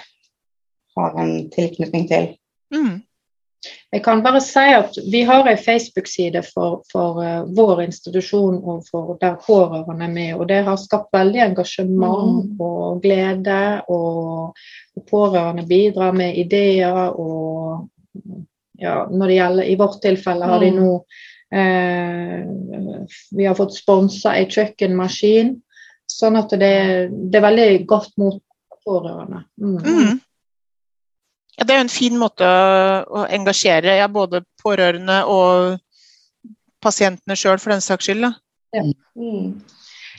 har 0.99 1.17
en 1.19 1.49
tilknytning 1.51 2.07
til. 2.11 2.29
Mm. 2.75 3.01
Jeg 3.91 4.05
kan 4.05 4.21
bare 4.23 4.39
si 4.43 4.63
at 4.71 4.95
Vi 5.13 5.23
har 5.27 5.49
en 5.49 5.59
Facebook-side 5.59 6.43
for, 6.47 6.83
for 6.93 7.19
uh, 7.19 7.43
vår 7.57 7.83
institusjon 7.89 8.61
og 8.63 8.85
for 8.91 9.17
der 9.21 9.41
pårørende 9.47 10.07
er 10.07 10.13
med. 10.13 10.35
og 10.35 10.49
Det 10.49 10.61
har 10.65 10.77
skapt 10.79 11.11
veldig 11.13 11.41
engasjement 11.49 12.53
mm. 12.53 12.61
og 12.61 13.01
glede. 13.03 13.83
Og, 13.89 14.55
og, 14.97 15.03
pårørende 15.11 15.67
bidrar 15.67 16.13
med 16.13 16.39
ideer. 16.39 17.11
og 17.11 17.89
ja, 18.79 19.07
når 19.11 19.27
det 19.27 19.35
gjelder, 19.35 19.65
I 19.65 19.75
vårt 19.75 20.01
tilfelle 20.03 20.47
har 20.47 20.61
de 20.61 20.71
mm. 20.71 20.79
nå 20.81 20.93
eh, 21.59 23.05
Vi 23.37 23.47
har 23.47 23.59
fått 23.59 23.75
sponsa 23.75 24.37
ei 24.39 24.47
kjøkkenmaskin. 24.47 25.57
Sånn 26.11 26.39
at 26.39 26.55
det, 26.59 26.75
det, 27.11 27.39
er 27.39 27.45
veldig 27.45 27.71
godt 27.91 28.15
mot 28.23 28.39
pårørende. 28.87 29.45
Mm. 29.61 29.79
Mm. 29.83 30.21
Ja, 31.59 31.67
det 31.67 31.75
er 31.75 31.81
jo 31.81 31.87
en 31.87 31.93
fin 31.93 32.17
måte 32.21 32.47
å, 32.47 33.27
engasjere 33.29 33.99
ja, 33.99 34.07
både 34.09 34.45
pårørende 34.63 35.23
og 35.29 35.81
pasientene 36.85 37.37
sjøl, 37.37 37.59
for 37.61 37.75
den 37.75 37.85
saks 37.85 38.09
skyld. 38.09 38.31
Ja. 38.77 38.87
Mm. 39.19 39.61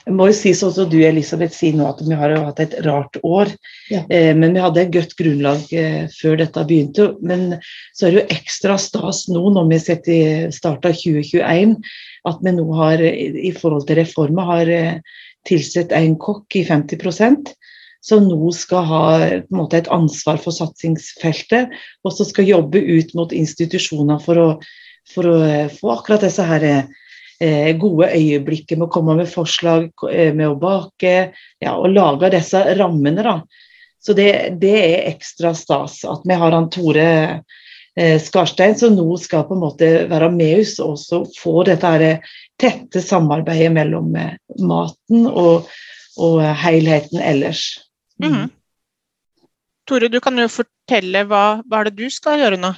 Jeg 0.02 0.16
må 0.18 0.26
jo 0.26 0.34
si 0.34 0.50
sånn 0.56 0.72
som 0.74 0.88
du 0.90 0.96
Elisabeth 1.06 1.54
sier 1.54 1.76
nå, 1.78 1.86
at 1.86 2.00
vi 2.02 2.16
har 2.18 2.32
jo 2.34 2.40
hatt 2.48 2.60
et 2.64 2.74
rart 2.86 3.18
år. 3.22 3.52
Ja. 3.90 4.02
Eh, 4.10 4.32
men 4.34 4.56
vi 4.56 4.62
hadde 4.62 4.82
et 4.82 4.94
godt 4.94 5.14
grunnlag 5.18 5.68
eh, 5.78 6.08
før 6.16 6.40
dette 6.40 6.64
begynte. 6.66 7.12
Men 7.22 7.58
så 7.94 8.08
er 8.08 8.14
det 8.14 8.22
jo 8.22 8.38
ekstra 8.38 8.78
stas 8.82 9.24
nå 9.30 9.44
når 9.54 9.70
vi 9.70 9.80
starta 10.54 10.90
2021, 10.90 11.76
at 12.30 12.42
vi 12.42 12.54
nå 12.56 12.66
har 12.80 13.02
i 13.02 13.52
forhold 13.54 13.86
til 13.86 14.00
reformen 14.02 14.50
har 14.50 14.70
eh, 14.74 14.98
tilsett 15.46 15.94
en 15.94 16.18
kokk 16.22 16.58
i 16.58 16.64
50 16.66 16.98
som 18.02 18.24
nå 18.26 18.50
skal 18.54 18.86
ha 18.88 19.02
måte, 19.54 19.78
et 19.78 19.90
ansvar 19.94 20.40
for 20.42 20.54
satsingsfeltet, 20.54 21.70
og 22.02 22.14
som 22.14 22.26
skal 22.26 22.48
jobbe 22.48 22.82
ut 22.82 23.14
mot 23.18 23.32
institusjoner 23.34 24.18
for 24.24 24.40
å, 24.42 24.48
for 25.12 25.30
å 25.30 25.36
eh, 25.46 25.68
få 25.70 25.94
akkurat 25.94 26.24
disse 26.26 26.46
her 26.46 26.66
eh, 26.66 27.70
gode 27.78 28.10
øyeblikket 28.10 28.80
med 28.80 28.88
å 28.88 28.92
komme 28.92 29.14
med 29.20 29.30
forslag, 29.30 29.86
eh, 30.10 30.32
med 30.34 30.50
å 30.50 30.58
bake 30.58 31.14
ja, 31.62 31.76
og 31.76 31.92
lage 31.94 32.32
disse 32.34 32.64
rammene. 32.78 33.22
Da. 33.22 33.36
Så 34.02 34.18
det, 34.18 34.58
det, 34.62 34.74
er 34.80 35.12
ekstra 35.12 35.54
stas 35.54 36.00
at 36.08 36.26
vi 36.26 36.40
har 36.42 36.58
han 36.58 36.66
Tore 36.74 37.06
eh, 37.94 38.18
Skarstein 38.18 38.74
som 38.78 38.98
nå 38.98 39.06
skal 39.22 39.46
på 39.46 39.54
en 39.54 39.62
måte 39.62 39.92
være 40.10 40.32
med 40.34 40.64
oss 40.64 40.74
og 40.82 40.96
også 40.96 41.22
få 41.38 41.62
dette 41.70 41.94
her 41.94 42.34
tette 42.58 42.98
samarbeidet 42.98 43.70
mellom 43.78 44.10
maten 44.58 45.30
og, 45.30 45.70
og 46.18 46.42
helheten 46.66 47.22
ellers. 47.22 47.70
Mm. 48.22 48.50
Tore, 49.88 50.08
du 50.08 50.20
kan 50.22 50.38
jo 50.38 50.46
fortelle 50.50 51.24
hva, 51.26 51.44
hva 51.66 51.80
er 51.80 51.90
det 51.90 51.98
du 51.98 52.06
skal 52.12 52.38
gjøre 52.40 52.60
nå? 52.60 52.70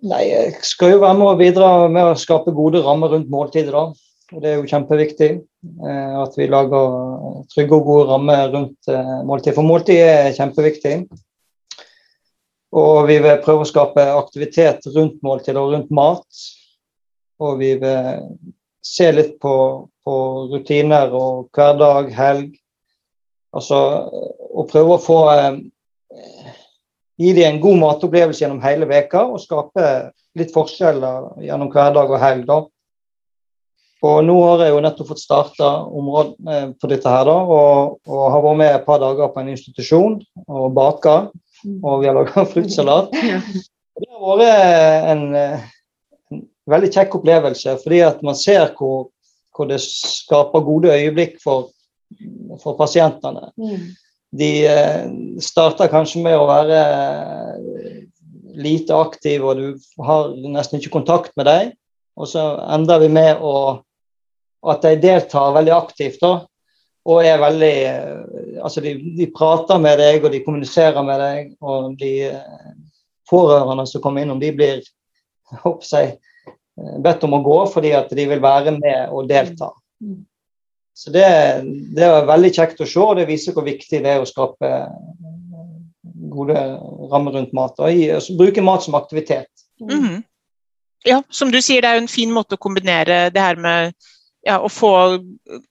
Nei, 0.00 0.22
Jeg 0.30 0.52
skal 0.64 0.94
jo 0.94 1.00
være 1.02 1.16
med 1.18 1.28
og 1.28 1.40
bidra 1.40 1.70
med 1.92 2.12
å 2.12 2.18
skape 2.18 2.54
gode 2.56 2.80
rammer 2.84 3.12
rundt 3.12 3.28
måltidet. 3.32 3.74
da. 3.74 3.90
Og 4.32 4.42
Det 4.42 4.48
er 4.48 4.60
jo 4.60 4.68
kjempeviktig 4.70 5.30
eh, 5.34 6.14
at 6.22 6.38
vi 6.38 6.46
lager 6.48 7.42
trygge 7.50 7.76
og 7.76 7.88
gode 7.88 8.06
rammer 8.12 8.46
rundt 8.54 8.88
eh, 8.88 9.18
måltid. 9.26 9.56
For 9.58 9.66
måltid 9.66 10.00
er 10.00 10.30
kjempeviktig. 10.36 10.94
Og 12.80 13.10
vi 13.10 13.18
vil 13.18 13.42
prøve 13.44 13.66
å 13.66 13.68
skape 13.68 14.06
aktivitet 14.14 14.86
rundt 14.94 15.18
måltid 15.26 15.58
og 15.58 15.74
rundt 15.74 15.90
mat. 15.92 16.42
Og 17.42 17.58
vi 17.60 17.74
vil 17.82 18.24
se 18.86 19.10
litt 19.12 19.36
på, 19.42 19.54
på 20.06 20.16
rutiner 20.52 21.12
og 21.12 21.50
hverdag, 21.56 22.12
helg. 22.14 22.54
Altså 23.56 23.78
å 24.50 24.64
prøve 24.70 24.96
å 24.96 25.02
få 25.02 25.20
eh, 25.34 25.60
Gi 27.20 27.34
dem 27.36 27.44
en 27.44 27.58
god 27.60 27.76
matopplevelse 27.76 28.40
gjennom 28.40 28.62
hele 28.64 28.86
veka 28.88 29.26
og 29.28 29.42
skape 29.42 29.88
litt 30.40 30.54
forskjeller 30.54 31.42
gjennom 31.44 31.68
hverdag 31.68 32.14
og 32.14 32.22
helg. 32.22 32.46
da. 32.48 32.62
Og 34.08 34.22
nå 34.24 34.36
har 34.40 34.62
jeg 34.64 34.72
jo 34.72 34.78
nettopp 34.80 35.10
fått 35.12 35.20
starta 35.20 35.68
området 35.84 36.52
eh, 36.54 36.68
på 36.80 36.88
dette 36.88 37.12
her, 37.12 37.26
da, 37.28 37.34
og, 37.44 37.98
og, 38.08 38.22
har 38.32 38.44
vært 38.46 38.60
med 38.62 38.72
et 38.72 38.86
par 38.86 39.02
dager 39.02 39.28
på 39.34 39.42
en 39.42 39.50
institusjon 39.52 40.16
og 40.46 40.70
baka. 40.76 41.16
Og 41.68 42.00
vi 42.00 42.08
har 42.08 42.16
laga 42.16 42.46
fruktsalat. 42.54 43.12
Det 44.00 44.08
har 44.08 44.38
vært 44.40 45.10
en, 45.12 45.24
en, 45.36 46.40
veldig 46.72 46.88
kjekk 46.94 47.18
opplevelse, 47.18 47.74
fordi 47.82 47.98
at 48.06 48.22
man 48.24 48.38
ser 48.38 48.70
hvor, 48.78 49.10
hvor 49.52 49.68
det 49.68 49.76
skaper 49.84 50.64
gode 50.64 50.94
øyeblikk 50.94 51.36
for 51.42 51.68
for 52.62 52.78
pasientene. 52.78 53.50
Mm. 53.58 53.90
De 54.30 54.50
eh, 54.66 55.06
starter 55.42 55.90
kanskje 55.90 56.22
med 56.24 56.38
å 56.38 56.48
være 56.48 56.80
lite 58.60 58.96
aktive, 58.96 59.46
og 59.46 59.58
du 59.58 60.04
har 60.06 60.32
nesten 60.54 60.80
ikke 60.80 60.98
kontakt 60.98 61.34
med 61.38 61.48
dem. 61.48 61.72
Og 62.20 62.28
så 62.28 62.44
ender 62.74 63.00
vi 63.02 63.10
med 63.12 63.40
å, 63.40 63.80
at 64.70 64.84
de 64.84 64.94
deltar 65.00 65.54
veldig 65.56 65.74
aktivt. 65.74 66.20
da, 66.22 66.40
og 67.08 67.24
er 67.24 67.40
veldig 67.40 67.74
Altså, 68.60 68.82
de, 68.84 68.92
de, 69.16 69.24
prater 69.32 69.78
med 69.80 69.96
deg, 69.96 70.24
og 70.24 70.34
de 70.34 70.42
kommuniserer 70.44 71.00
med 71.06 71.20
deg. 71.22 71.52
Og 71.64 71.94
de 72.00 72.10
eh, 72.28 72.72
pårørende 73.30 73.86
som 73.88 74.02
kommer 74.04 74.26
innom, 74.26 74.40
de 74.42 74.50
blir 74.52 74.82
håper 75.64 75.86
jeg, 75.96 76.18
bedt 77.00 77.24
om 77.26 77.36
å 77.36 77.42
gå 77.44 77.56
fordi 77.72 77.94
at 77.96 78.12
de 78.16 78.26
vil 78.28 78.42
være 78.42 78.76
med 78.76 79.14
og 79.16 79.30
delta. 79.30 79.70
Mm. 80.04 80.20
Så 80.94 81.10
det, 81.14 81.26
det 81.96 82.04
er 82.04 82.26
veldig 82.28 82.50
kjekt 82.54 82.82
å 82.82 82.88
se, 82.88 83.00
og 83.00 83.16
det 83.16 83.28
viser 83.28 83.54
hvor 83.56 83.64
viktig 83.64 84.02
det 84.04 84.16
er 84.16 84.22
å 84.22 84.28
skape 84.28 84.70
gode 86.30 86.56
rammer 87.10 87.38
rundt 87.38 87.54
mat. 87.56 87.78
Og 87.78 88.02
altså, 88.16 88.36
bruke 88.38 88.64
mat 88.64 88.84
som 88.84 88.94
aktivitet. 88.94 89.50
Mm 89.80 90.00
-hmm. 90.04 90.22
Ja, 91.04 91.22
som 91.30 91.50
du 91.50 91.62
sier, 91.62 91.82
det 91.82 91.88
er 91.88 91.94
jo 91.94 92.02
en 92.04 92.08
fin 92.08 92.32
måte 92.32 92.54
å 92.54 92.60
kombinere 92.60 93.30
det 93.30 93.40
her 93.40 93.56
med 93.56 93.92
ja, 94.46 94.60
å 94.60 94.68
få 94.68 95.18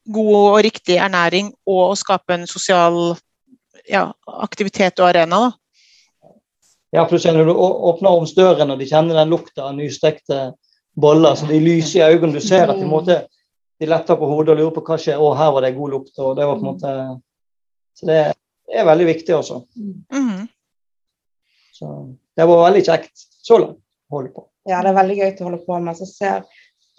god 0.04 0.34
og 0.36 0.62
riktig 0.62 0.96
ernæring 0.96 1.52
og 1.66 1.90
å 1.90 1.96
skape 1.96 2.34
en 2.34 2.46
sosial 2.46 3.16
ja, 3.88 4.12
aktivitet 4.26 4.98
og 4.98 5.08
arena. 5.08 5.40
da. 5.40 5.52
Ja, 6.92 7.04
plutselig 7.06 7.38
når 7.38 7.44
du 7.44 7.54
åpner 7.54 8.10
ovnsdøren 8.10 8.70
og 8.70 8.78
de 8.78 8.88
kjenner 8.90 9.14
den 9.14 9.30
lukta 9.30 9.68
av 9.68 9.76
nystekte 9.78 10.52
boller, 10.98 11.34
så 11.34 11.46
de 11.46 11.60
lyser 11.62 12.00
i 12.00 12.14
øynene. 12.14 12.34
Du 12.34 12.40
ser 12.40 12.70
at 12.70 12.80
de 12.80 12.86
måtte 12.86 13.20
de 13.80 13.88
letter 13.88 14.18
på 14.20 14.28
hodet 14.28 14.54
og 14.54 14.60
lurer 14.60 14.72
på 14.76 14.84
hva 14.84 14.96
skjer. 15.00 15.20
Å, 15.20 15.32
her 15.38 15.52
var 15.56 15.64
det 15.64 15.74
god 15.76 15.94
lukt. 15.94 16.14
og 16.18 16.34
det 16.36 16.46
var 16.48 16.58
på 16.58 16.64
en 16.64 16.70
måte 16.70 16.94
Så 17.96 18.08
det, 18.08 18.18
er 18.70 18.86
veldig 18.86 19.06
viktig 19.08 19.34
også. 19.34 19.62
Mm. 19.76 20.48
Så 21.74 21.92
det 22.36 22.46
var 22.48 22.66
veldig 22.66 22.82
kjekt 22.86 23.24
så 23.40 23.58
langt 23.58 23.80
å 23.80 24.18
holde 24.18 24.34
på. 24.36 24.44
Ja, 24.68 24.82
det 24.84 24.92
er 24.92 24.98
veldig 25.00 25.16
gøy 25.16 25.30
å 25.30 25.46
holde 25.48 25.62
på 25.64 25.78
med. 25.80 25.96
Så 25.96 26.08
ser 26.08 26.44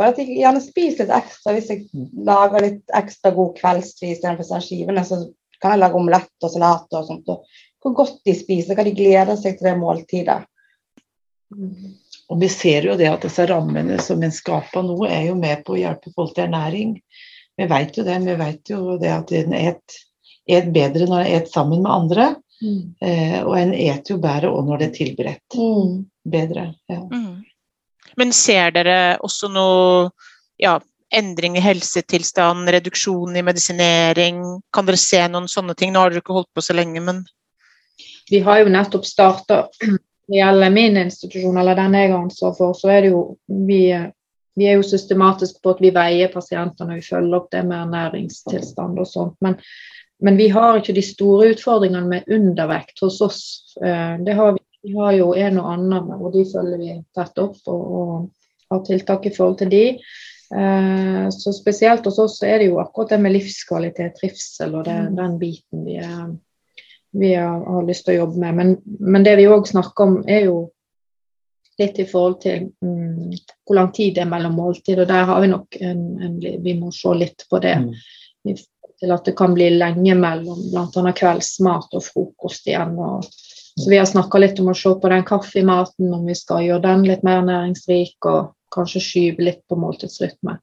bare 0.02 0.16
at 0.16 0.22
jeg 0.22 0.40
gjerne 0.40 0.64
spiser 0.64 1.06
litt 1.06 1.16
ekstra. 1.22 1.54
Hvis 1.56 1.70
jeg 1.70 1.86
mm. 1.94 2.08
lager 2.28 2.66
litt 2.66 2.96
ekstra 2.98 3.34
god 3.38 3.54
kveldsstid 3.60 4.16
istedenfor 4.16 4.50
sånn 4.50 4.66
skivene, 4.66 5.06
så 5.06 5.22
kan 5.62 5.76
jeg 5.76 5.84
lage 5.84 6.00
omelett 6.02 6.48
og 6.48 6.54
salat 6.54 6.98
og 6.98 7.08
sånt. 7.08 7.30
Og 7.30 7.62
hvor 7.82 7.98
godt 8.02 8.24
de 8.26 8.34
spiser, 8.38 8.78
hva 8.78 8.86
de 8.86 8.96
gleder 8.98 9.38
seg 9.38 9.58
til 9.58 9.70
det 9.70 9.78
måltidet. 9.78 10.42
Mm. 11.54 11.94
Og 12.32 12.40
vi 12.40 12.48
ser 12.52 12.88
jo 12.88 12.96
det 13.00 13.10
at 13.12 13.26
disse 13.26 13.46
rammene 13.50 13.98
som 14.04 14.22
en 14.24 14.32
skaper 14.34 14.86
nå, 14.88 14.96
er 15.08 15.28
jo 15.28 15.36
med 15.40 15.66
på 15.68 15.76
å 15.76 15.82
hjelpe 15.82 16.14
folk 16.16 16.32
til 16.36 16.48
ernæring. 16.48 16.96
Vi 17.60 17.68
vet 17.68 17.98
jo 17.98 18.06
det. 18.08 18.18
Vi 18.24 18.38
vet 18.40 18.72
jo 18.72 18.96
det 19.02 19.12
at 19.12 19.34
en 19.36 19.56
et, 19.58 19.98
et 20.48 20.70
bedre 20.72 21.10
når 21.10 21.26
en 21.26 21.36
et 21.42 21.52
sammen 21.52 21.84
med 21.84 21.92
andre. 21.92 22.30
Mm. 22.62 22.82
Eh, 23.04 23.40
og 23.42 23.56
en 23.58 23.74
et 23.76 24.10
jo 24.10 24.20
bedre 24.22 24.52
òg 24.54 24.70
når 24.70 24.82
det 24.82 24.88
er 24.88 24.96
tilberedt. 25.00 25.58
Mm. 25.58 25.98
Bedre. 26.32 26.70
Ja. 26.92 27.02
Mm. 27.12 27.42
Men 28.20 28.34
ser 28.36 28.72
dere 28.76 29.18
også 29.24 29.50
noe 29.52 30.12
ja, 30.62 30.78
endring 31.12 31.58
i 31.58 31.64
helsetilstand, 31.64 32.70
reduksjon 32.72 33.36
i 33.36 33.44
medisinering? 33.46 34.42
Kan 34.74 34.88
dere 34.88 35.00
se 35.00 35.22
noen 35.28 35.50
sånne 35.52 35.76
ting? 35.78 35.92
Nå 35.92 36.04
har 36.04 36.14
dere 36.14 36.24
ikke 36.24 36.38
holdt 36.38 36.52
på 36.56 36.64
så 36.64 36.78
lenge, 36.78 37.04
men 37.04 37.26
Vi 38.32 38.40
har 38.46 38.62
jo 38.62 38.72
nettopp 38.72 39.06
starta 39.06 39.66
det 40.32 40.38
gjelder 40.38 40.70
min 40.72 40.98
institusjon, 40.98 41.58
eller 41.58 41.76
den 41.76 41.96
jeg 41.98 42.12
har 42.14 42.22
ansvar 42.24 42.54
for, 42.56 42.76
så 42.78 42.88
er 42.94 43.02
det 43.04 43.10
jo 43.12 43.22
vi, 43.68 43.82
vi 44.56 44.68
er 44.70 44.78
jo 44.80 44.86
systematiske 44.88 45.60
på 45.60 45.74
at 45.74 45.82
vi 45.84 45.92
veier 45.92 46.32
pasientene 46.32 46.96
og 46.96 47.02
vi 47.02 47.08
følger 47.10 47.36
opp 47.36 47.50
det 47.52 47.64
med 47.68 47.82
ernæringstilstand 47.82 49.02
og 49.04 49.10
sånt. 49.10 49.36
Men, 49.44 49.58
men 50.24 50.40
vi 50.40 50.48
har 50.56 50.80
ikke 50.80 50.96
de 50.96 51.04
store 51.04 51.50
utfordringene 51.52 52.08
med 52.08 52.32
undervekt 52.32 53.04
hos 53.04 53.20
oss. 53.26 53.42
Eh, 53.84 54.14
det 54.24 54.38
har 54.38 54.56
vi, 54.56 54.64
vi 54.88 54.96
har 54.96 55.18
jo 55.18 55.34
en 55.36 55.60
og 55.60 55.72
annen, 55.74 56.14
og 56.16 56.32
de 56.38 56.46
følger 56.48 56.80
vi 56.80 56.96
tett 57.18 57.42
opp 57.44 57.60
og, 57.68 57.82
og 57.92 58.78
har 58.78 58.86
tiltak 58.88 59.28
i 59.28 59.34
forhold 59.36 59.60
til 59.60 59.74
de. 59.74 59.86
Eh, 60.56 61.26
så 61.36 61.54
spesielt 61.60 62.08
hos 62.08 62.22
oss 62.24 62.40
er 62.48 62.64
det 62.64 62.72
jo 62.72 62.80
akkurat 62.80 63.18
det 63.18 63.20
med 63.26 63.36
livskvalitet, 63.36 64.16
trivsel 64.22 64.80
og 64.80 64.88
det, 64.88 64.96
den 65.20 65.36
biten 65.44 65.84
vi 65.84 66.00
er 66.00 66.32
vi 67.12 67.34
har, 67.36 67.66
har, 67.66 67.88
lyst 67.88 68.06
til 68.06 68.16
å 68.16 68.22
jobbe 68.24 68.40
med. 68.40 68.56
Men, 68.56 68.76
men 69.00 69.26
det 69.28 69.36
vi 69.40 69.50
òg 69.52 69.68
snakker 69.68 70.08
om, 70.08 70.20
er 70.28 70.48
jo 70.48 70.62
litt 71.82 72.00
i 72.00 72.06
forhold 72.08 72.40
til 72.44 72.68
mm, 72.84 73.32
hvor 73.66 73.78
lang 73.78 73.92
tid 73.96 74.16
det 74.16 74.26
er 74.26 74.32
mellom 74.32 74.58
måltid. 74.60 75.02
Og 75.02 75.10
der 75.10 75.28
har 75.30 75.42
vi 75.44 75.52
nok 75.52 75.80
en, 75.82 76.06
en, 76.22 76.38
Vi 76.40 76.76
må 76.80 76.92
se 76.96 77.16
litt 77.18 77.48
på 77.50 77.62
det. 77.64 77.78
Mm. 77.84 78.56
Til 79.02 79.14
at 79.16 79.26
det 79.26 79.36
kan 79.38 79.56
bli 79.58 79.72
lenge 79.76 80.16
mellom 80.18 80.62
bl.a. 80.72 81.14
kveldsmat 81.18 81.98
og 81.98 82.06
frokost 82.06 82.70
igjen. 82.70 82.96
Og, 83.02 83.28
så 83.72 83.90
vi 83.90 84.00
har 84.00 84.08
snakka 84.08 84.42
litt 84.42 84.60
om 84.62 84.72
å 84.72 84.78
se 84.78 84.92
på 85.02 85.12
den 85.12 85.24
kaffematen, 85.28 86.12
om 86.14 86.26
vi 86.28 86.36
skal 86.38 86.66
gjøre 86.68 86.86
den 86.86 87.08
litt 87.08 87.24
mer 87.26 87.42
næringsrik, 87.48 88.18
og 88.30 88.52
kanskje 88.72 89.04
skyve 89.04 89.48
litt 89.48 89.64
på 89.68 89.80
måltidsrytme. 89.80 90.60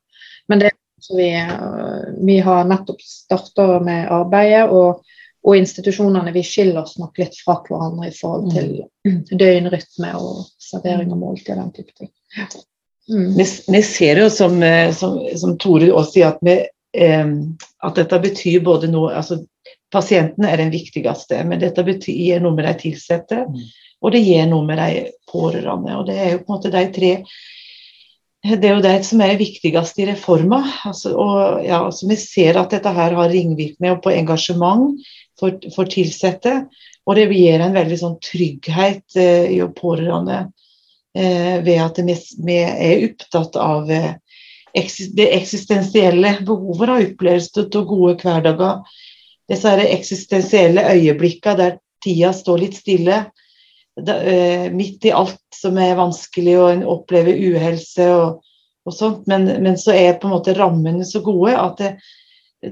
Men 0.48 0.62
det 0.62 0.72
vi, 1.16 1.28
øh, 1.40 2.26
vi 2.26 2.38
har 2.38 2.64
nettopp 2.64 3.00
starta 3.00 3.78
med 3.80 4.08
arbeidet. 4.12 4.70
og 4.70 5.04
og 5.48 5.56
institusjonene 5.56 6.32
vi 6.34 6.42
skiller 6.44 6.82
oss 6.82 6.98
nok 7.00 7.18
litt 7.20 7.36
fra 7.40 7.56
hverandre 7.64 8.10
i 8.10 8.14
forhold 8.14 8.50
til 8.52 8.72
mm. 9.08 9.20
døgnrytme 9.42 10.10
og 10.18 10.42
servering 10.60 11.14
av 11.14 11.22
måltid 11.22 11.54
og 11.54 11.62
den 11.62 11.70
type 11.78 11.94
ting. 11.96 12.10
Mm. 13.08 13.30
Vi, 13.38 13.46
vi, 13.72 13.82
ser 13.86 14.20
jo 14.20 14.28
som, 14.32 14.58
eh, 14.62 14.90
som, 14.94 15.16
som 15.40 15.56
Tore 15.60 15.88
også 15.88 16.18
sier, 16.18 16.34
at, 16.34 16.42
vi, 16.44 16.58
eh, 17.00 17.30
at 17.88 18.00
dette 18.00 18.20
betyr 18.24 18.60
både 18.66 18.92
noe 18.92 19.14
altså 19.16 19.42
Pasientene 19.88 20.50
er 20.52 20.60
den 20.60 20.68
viktigste, 20.68 21.38
men 21.48 21.62
dette 21.62 21.80
betyr 21.80 22.42
noe 22.44 22.52
med 22.52 22.66
de 22.66 22.90
ansatte, 22.90 23.38
mm. 23.48 23.62
og 24.04 24.12
det 24.12 24.20
gjør 24.20 24.50
noe 24.50 24.66
med 24.68 24.76
de 24.82 25.06
pårørende. 25.32 25.94
og 25.96 26.02
Det 26.10 26.16
er 26.20 26.34
jo 26.34 26.42
på 26.42 26.44
en 26.44 26.54
måte 26.58 26.72
de 26.74 26.82
tre 26.92 27.12
det 28.44 28.68
er 28.68 28.76
jo 28.76 28.84
det 28.84 28.98
som 29.08 29.22
er 29.24 29.38
viktigst 29.40 29.98
i 29.98 30.06
reforma. 30.10 30.60
Altså, 30.86 31.14
og 31.16 31.64
ja, 31.64 31.80
altså, 31.86 32.06
vi 32.10 32.18
ser 32.20 32.60
at 32.60 32.70
dette 32.76 32.92
her 32.94 33.16
har 33.16 33.32
ringvirkninger 33.32 33.98
på 34.04 34.12
engasjement, 34.14 35.00
for, 35.40 35.58
for 35.74 35.90
tilsatte. 35.90 36.60
Og 37.08 37.16
det 37.16 37.28
gir 37.32 37.62
en 37.64 37.76
veldig 37.76 37.98
sånn 38.00 38.16
trygghet 38.24 39.16
eh, 39.16 39.48
i 39.56 39.60
pårørende 39.76 40.42
eh, 41.16 41.58
ved 41.64 41.82
at 41.82 42.00
vi, 42.04 42.58
er 42.58 43.04
opptatt 43.08 43.56
av 43.60 43.90
eh, 43.90 44.14
det 45.16 45.28
eksistensielle 45.38 46.36
behovet 46.46 46.92
av 46.92 47.04
opplevelse 47.06 47.64
av 47.64 47.86
gode 47.88 48.18
hverdager. 48.20 48.82
Disse 49.48 49.72
eksistensielle 49.88 50.84
øyeblikkene 50.92 51.56
der 51.58 51.78
tida 52.04 52.34
står 52.36 52.64
litt 52.64 52.76
stille. 52.76 53.22
Da, 53.98 54.20
eh, 54.20 54.68
midt 54.70 55.08
i 55.08 55.14
alt 55.16 55.40
som 55.54 55.78
er 55.78 55.96
vanskelig, 55.98 56.54
og 56.60 56.70
en 56.70 56.84
opplever 56.86 57.34
uhelse 57.34 58.04
og, 58.14 58.44
og 58.86 58.94
sånt. 58.94 59.26
Men, 59.26 59.48
men, 59.64 59.78
så 59.80 59.96
er 59.96 60.20
på 60.20 60.28
en 60.28 60.36
måte 60.36 60.54
rammene 60.54 61.06
så 61.08 61.24
gode 61.24 61.56
at 61.58 61.80
det, 61.80 61.94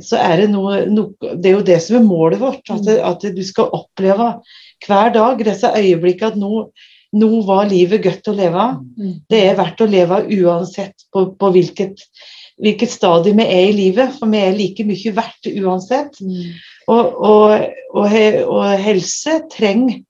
så 0.02 0.18
er 0.18 0.42
det 0.42 0.46
noe, 0.50 0.80
noe, 0.90 1.34
Det 1.38 1.50
er 1.50 1.54
jo 1.54 1.66
det 1.66 1.78
som 1.84 2.00
er 2.00 2.06
målet 2.06 2.40
vårt. 2.42 2.64
At, 2.66 2.82
det, 2.86 2.98
mm. 2.98 3.04
at 3.10 3.26
du 3.36 3.42
skal 3.46 3.74
oppleve 3.76 4.30
hver 4.86 5.12
dag 5.14 5.44
disse 5.46 5.70
øyeblikkene 5.78 6.32
at 6.34 6.40
nå, 6.40 6.64
nå 7.16 7.28
var 7.46 7.68
livet 7.70 8.02
godt 8.04 8.32
å 8.32 8.34
leve. 8.36 8.66
Mm. 8.98 9.12
Det 9.30 9.42
er 9.44 9.60
verdt 9.60 9.84
å 9.84 9.90
leve 9.90 10.24
uansett 10.40 11.06
på, 11.14 11.28
på 11.38 11.52
hvilket, 11.54 12.02
hvilket 12.62 12.92
stadium 12.92 13.40
vi 13.42 13.46
er 13.46 13.70
i 13.70 13.76
livet, 13.78 14.18
for 14.18 14.32
vi 14.32 14.42
er 14.42 14.58
like 14.58 14.88
mye 14.88 15.14
verdt 15.16 15.50
uansett. 15.54 16.18
Mm. 16.20 16.58
Og, 16.90 17.22
og, 17.30 17.70
og, 17.94 18.18
og, 18.46 18.66
helse 18.82 19.40
trenger 19.54 20.00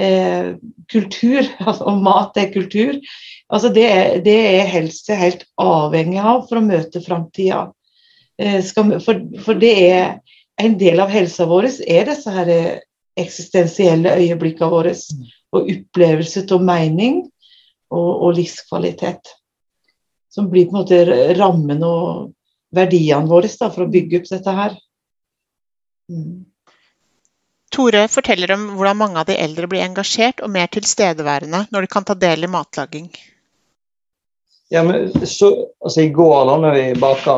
eh, 0.00 0.52
kultur, 0.92 1.44
altså, 1.66 1.92
og 1.92 2.04
mat 2.08 2.40
er 2.40 2.52
kultur. 2.56 2.96
Altså 3.52 3.70
det, 3.70 3.86
er, 3.86 4.20
det 4.24 4.36
er 4.56 4.70
helse 4.72 5.16
helt 5.16 5.44
avhengig 5.60 6.18
av 6.18 6.48
for 6.48 6.58
å 6.58 6.66
møte 6.66 7.04
framtida. 7.04 7.68
Eh, 8.38 8.62
skal, 8.64 8.98
for, 9.00 9.22
for, 9.44 9.58
det 9.60 9.72
er 9.88 10.18
en 10.60 10.76
del 10.80 11.00
av 11.00 11.12
helsa 11.12 11.46
vår 11.48 11.70
er 11.86 12.08
disse 12.10 12.32
her 12.32 12.50
eh, 12.52 12.74
eksistensielle 13.16 14.16
øyeblikkene 14.20 14.72
våre. 14.72 14.94
Og 15.56 15.70
opplevelse 15.72 16.44
av 16.52 16.64
mening 16.64 17.22
og, 17.90 18.10
og, 18.10 18.34
livskvalitet. 18.36 19.32
Som 20.32 20.50
blir 20.52 20.66
på 20.68 20.76
en 20.76 20.82
måte 20.82 21.30
rammen 21.38 21.80
og 21.86 22.34
verdiene 22.76 23.30
våre 23.30 23.48
da, 23.48 23.70
for 23.72 23.86
å 23.86 23.92
bygge 23.92 24.20
opp 24.20 24.28
dette 24.34 24.56
her. 24.58 24.76
Mm. 26.12 26.44
Tore 27.72 28.04
forteller 28.08 28.52
om 28.54 28.66
hvordan 28.76 28.98
mange 29.00 29.22
av 29.22 29.30
de 29.30 29.38
eldre 29.40 29.68
blir 29.70 29.84
engasjert 29.84 30.42
og 30.44 30.52
mer 30.52 30.68
tilstedeværende 30.72 31.64
når 31.72 31.86
de 31.86 31.90
kan 31.92 32.04
ta 32.06 32.14
del 32.18 32.46
i 32.46 32.50
matlaging. 32.50 33.08
Ja, 34.68 34.82
men 34.82 35.26
så, 35.26 35.50
altså 35.80 36.04
I 36.04 36.12
går 36.14 36.44
da 36.48 36.56
når 36.62 36.76
vi 36.76 36.84
baka 37.00 37.36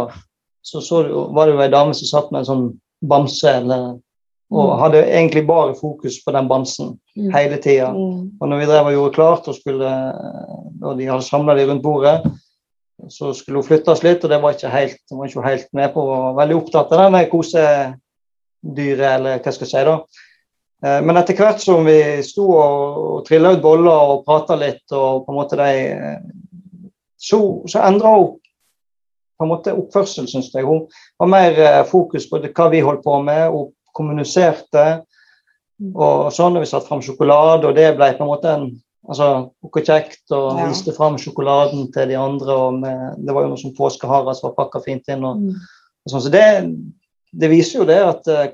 så, 0.68 0.82
så 0.84 1.02
var 1.32 1.48
det 1.48 1.56
jo 1.56 1.64
ei 1.64 1.72
dame 1.72 1.96
som 1.96 2.10
satt 2.10 2.32
med 2.32 2.42
en 2.42 2.48
sånn 2.48 2.66
bamse 3.08 3.50
eller, 3.60 3.96
og 4.48 4.64
mm. 4.64 4.74
hadde 4.82 5.00
egentlig 5.06 5.44
bare 5.48 5.76
fokus 5.78 6.18
på 6.24 6.32
den 6.34 6.48
bamsen 6.50 6.94
mm. 7.16 7.30
hele 7.34 7.58
tida. 7.62 7.90
Mm. 7.94 8.38
Og 8.40 8.50
når 8.50 8.62
vi 8.62 8.68
drev 8.68 8.90
og 8.90 8.96
gjorde 8.96 9.16
klart, 9.16 9.48
og, 9.48 9.56
skulle, 9.56 9.94
og 10.82 11.00
de 11.00 11.08
hadde 11.08 11.26
samla 11.26 11.56
de 11.56 11.66
rundt 11.68 11.84
bordet, 11.84 12.16
så 13.12 13.32
skulle 13.36 13.60
hun 13.60 13.68
flyttes 13.68 14.02
litt, 14.02 14.24
og 14.24 14.32
det 14.32 14.40
var 14.42 14.56
ikke 14.56 14.72
helt, 14.72 15.02
hun 15.10 15.20
var 15.20 15.30
ikke 15.30 15.44
helt 15.46 15.68
med 15.76 15.92
på. 15.94 16.02
Hun 16.02 16.24
var 16.30 16.40
veldig 16.40 16.56
opptatt 16.58 16.94
av 16.96 17.04
det 17.04 17.10
med 17.14 17.30
kosedyret, 17.30 19.06
eller 19.12 19.44
hva 19.44 19.54
skal 19.54 19.68
jeg 19.68 19.72
si. 19.74 19.84
da. 19.88 20.24
Eh, 20.84 20.98
men 21.04 21.20
etter 21.20 21.38
hvert 21.38 21.62
som 21.62 21.86
vi 21.86 21.98
sto 22.26 22.48
og, 22.54 22.98
og 23.04 23.22
trilla 23.28 23.54
ut 23.54 23.62
boller 23.62 24.12
og 24.14 24.24
prata 24.26 24.58
litt, 24.58 24.84
og 24.90 25.24
på 25.24 25.34
en 25.34 25.40
måte 25.40 25.60
de 25.60 25.70
eh, 25.92 26.18
Så, 27.18 27.38
så 27.66 27.80
endra 27.82 28.12
hun 28.14 28.36
på 29.38 29.46
en 29.46 29.52
måte 29.52 29.74
oppførsel, 29.76 30.26
syns 30.30 30.50
jeg. 30.54 30.66
Hun 30.66 30.86
var 31.20 31.30
mer 31.30 31.60
eh, 31.62 31.84
fokus 31.86 32.26
på 32.30 32.40
det, 32.42 32.52
hva 32.56 32.68
vi 32.72 32.82
holdt 32.84 33.04
på 33.06 33.20
med, 33.24 33.46
og 33.54 33.72
kommuniserte. 33.96 34.86
Mm. 35.78 35.94
Og 35.94 36.28
sånn 36.34 36.58
har 36.58 36.64
vi 36.64 36.70
satt 36.70 36.88
fram 36.88 37.02
sjokolade, 37.04 37.68
og 37.68 37.78
det 37.78 37.92
ble 37.96 38.12
på 38.18 38.26
en 38.26 38.32
måte 38.32 38.52
en 38.52 38.68
altså, 39.08 39.28
noe 39.64 39.84
kjekt. 39.84 40.24
Og 40.34 40.60
ja. 40.60 40.68
viste 40.68 40.94
fram 40.96 41.18
sjokoladen 41.20 41.90
til 41.94 42.12
de 42.12 42.18
andre. 42.18 42.54
og 42.54 42.80
med, 42.82 43.18
Det 43.24 43.34
var 43.34 43.46
jo 43.46 43.52
noe 43.52 43.62
som 43.62 43.76
påskehare 43.76 44.34
som 44.36 44.50
var 44.50 44.56
pakka 44.58 44.82
fint 44.84 45.12
inn. 45.12 45.26
og, 45.26 45.44
mm. 45.44 45.68
og 46.04 46.14
sånn, 46.14 46.24
Så 46.26 46.34
det, 46.34 46.46
det, 47.32 47.52
viser 47.52 47.82
jo 47.82 47.88
det 47.88 48.00
at 48.04 48.32
uh, 48.32 48.48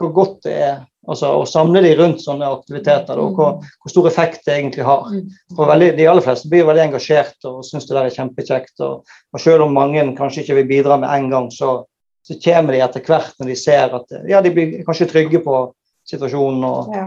hvor 0.00 0.12
godt 0.14 0.42
det 0.48 0.58
er 0.68 0.76
Altså 1.04 1.30
å 1.36 1.44
samle 1.48 1.82
de 1.84 1.90
rundt 1.98 2.22
sånne 2.24 2.48
aktiviteter, 2.48 3.18
og 3.20 3.36
hvor, 3.36 3.56
hvor, 3.82 3.92
stor 3.92 4.06
effekt 4.08 4.46
det 4.46 4.54
egentlig 4.56 4.86
har. 4.86 5.10
For 5.56 5.68
veldig, 5.68 5.90
De 5.98 6.06
aller 6.08 6.24
fleste 6.24 6.48
blir 6.52 6.64
veldig 6.68 6.86
engasjert 6.86 7.48
og 7.50 7.60
syns 7.66 7.88
det 7.88 7.96
der 7.96 8.08
er 8.08 8.14
kjempekjekt. 8.14 8.74
Og, 8.86 9.02
og, 9.04 9.42
selv 9.42 9.66
om 9.66 9.76
mange 9.76 10.04
kanskje 10.16 10.44
ikke 10.44 10.58
vil 10.62 10.70
bidra 10.70 10.98
med 11.02 11.10
en 11.12 11.28
gang, 11.32 11.50
så, 11.52 11.76
så, 12.24 12.38
kommer 12.44 12.76
de 12.76 12.80
etter 12.86 13.04
hvert 13.04 13.36
når 13.40 13.52
de 13.52 13.58
ser 13.60 13.98
at 14.00 14.16
ja, 14.30 14.40
de 14.44 14.54
blir 14.54 14.80
kanskje 14.86 15.10
trygge 15.12 15.42
på 15.44 15.60
situasjonen. 16.08 16.64
og, 16.70 16.96
ja. 16.96 17.06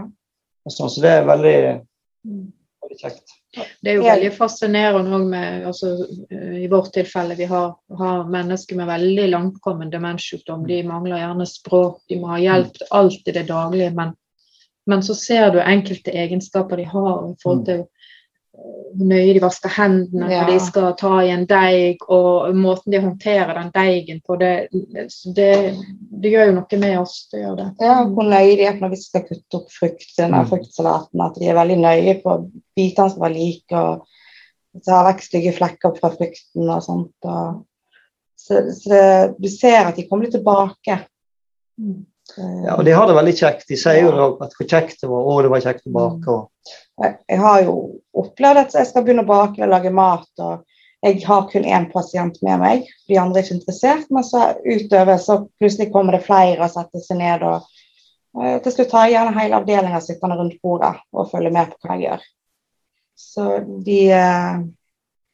og 0.66 0.76
sånn, 0.76 0.94
Så 0.94 1.02
det 1.02 1.16
er 1.16 1.28
veldig, 1.28 1.58
veldig 2.84 3.02
kjekt. 3.02 3.37
Det 3.80 3.90
er 3.90 3.98
jo 3.98 4.06
veldig 4.06 4.30
fascinerende 4.36 5.18
med 5.30 5.66
altså, 5.70 5.92
I 6.58 6.68
vårt 6.70 6.92
tilfelle 6.94 7.36
vi 7.38 7.48
har, 7.50 7.74
har 7.98 8.30
mennesker 8.30 8.78
med 8.78 8.90
veldig 8.90 9.28
langtkommen 9.32 9.92
demenssykdom. 9.92 10.66
De 10.68 10.82
mangler 10.86 11.22
gjerne 11.22 11.46
språk, 11.48 12.00
de 12.08 12.20
må 12.20 12.32
ha 12.32 12.40
hjelp 12.42 12.82
alt 12.94 13.28
i 13.28 13.36
det 13.36 13.46
daglige. 13.50 13.92
Men, 13.96 14.14
men 14.90 15.04
så 15.06 15.16
ser 15.18 15.52
du 15.54 15.60
enkelte 15.62 16.14
egenskaper 16.14 16.82
de 16.82 16.88
har 16.90 17.30
i 17.30 17.36
forhold 17.42 17.64
til 17.68 17.86
hvor 18.58 19.06
nøye 19.06 19.34
de 19.36 19.40
vasker 19.42 19.70
hendene 19.70 20.30
Ja. 20.32 20.40
når 20.42 20.52
de 20.52 20.58
skal 20.64 20.94
ta 20.98 21.10
i 21.22 21.30
en 21.30 21.44
deig, 21.46 22.00
og 22.08 22.54
måten 22.56 22.92
de 22.92 23.00
håndterer 23.04 23.54
den 23.54 23.70
deigen 23.74 24.20
på. 24.26 24.36
Det, 24.40 24.68
det, 25.36 25.50
det 26.22 26.32
gjør 26.32 26.46
jo 26.50 26.54
noe 26.56 26.78
med 26.80 26.98
oss. 26.98 27.28
Det 27.32 27.42
gjør 27.44 27.56
det. 27.60 27.66
Ja, 27.84 27.98
hvor 28.04 28.26
nøye 28.26 28.56
de 28.58 28.66
er 28.66 28.80
når 28.80 28.90
vi 28.94 29.00
skal 29.02 29.26
kutte 29.28 29.60
opp 29.60 29.70
frukt, 29.70 30.08
denne 30.18 30.42
Mm. 30.42 30.48
fruktsalaten. 30.50 31.20
At 31.20 31.34
de 31.38 31.48
er 31.48 31.54
veldig 31.60 31.78
nøye 31.84 32.16
på 32.24 32.36
bitene 32.76 33.10
som 33.10 33.20
var 33.20 33.30
like, 33.36 33.72
og 33.76 34.82
ta 34.84 35.04
vekk 35.08 35.22
stygge 35.22 35.52
flekker 35.56 35.94
fra 36.00 36.10
frukten 36.16 36.68
og 36.70 36.82
sånt. 36.82 37.14
Og, 37.24 37.64
så 38.38 38.62
så 38.72 38.88
det, 38.90 39.34
du 39.38 39.48
ser 39.52 39.86
at 39.88 39.96
de 39.96 40.06
kommer 40.08 40.24
litt 40.26 40.34
tilbake. 40.38 41.00
Mm. 41.78 42.06
Ja, 42.38 42.76
og 42.76 42.84
de 42.86 42.94
har 42.94 43.08
det 43.08 43.16
veldig 43.16 43.34
kjekt. 43.34 43.66
De 43.70 43.76
sier 43.78 44.04
jo 44.04 44.12
ja. 44.14 44.28
at 44.44 44.54
hvor 44.54 44.68
kjekt 44.70 45.02
det 45.02 45.10
var. 45.10 45.26
Å, 45.26 45.36
det 45.42 45.52
var 45.52 45.64
kjekt 45.64 45.88
å 45.88 45.94
bake. 45.94 46.34
Og, 46.34 46.74
Jeg, 47.02 47.14
jeg 47.30 47.40
har 47.42 47.60
jo 47.64 47.76
opplevd 48.18 48.62
at 48.62 48.76
jeg 48.78 48.88
skal 48.90 49.04
begynne 49.06 49.24
å 49.26 49.30
bake 49.30 49.62
og 49.64 49.72
lage 49.72 49.92
mat, 49.94 50.30
og 50.42 50.64
jeg 51.06 51.20
har 51.26 51.44
kun 51.50 51.66
én 51.66 51.86
pasient 51.92 52.40
med 52.42 52.58
meg. 52.62 52.88
De 53.08 53.18
andre 53.20 53.40
er 53.40 53.46
ikke 53.46 53.58
interessert, 53.58 54.08
men 54.14 54.26
så 54.26 54.52
utover 54.64 55.20
så 55.22 55.40
plutselig 55.60 55.92
kommer 55.94 56.16
det 56.16 56.24
flere 56.26 56.64
og 56.64 56.72
setter 56.72 57.04
seg 57.04 57.20
ned. 57.20 57.44
og 57.46 58.42
eh, 58.42 58.56
Til 58.64 58.74
slutt 58.74 58.96
har 58.96 59.06
jeg 59.06 59.16
gjerne 59.16 59.38
hele 59.38 59.60
avdelinga 59.60 60.02
sittende 60.02 60.40
rundt 60.40 60.58
bordet 60.62 60.96
og 61.14 61.30
følger 61.30 61.54
med 61.54 61.70
på 61.70 61.86
hva 61.86 61.98
jeg 61.98 62.08
gjør. 62.08 62.26
Så 63.18 63.46
de, 63.86 64.00
eh, 64.14 64.58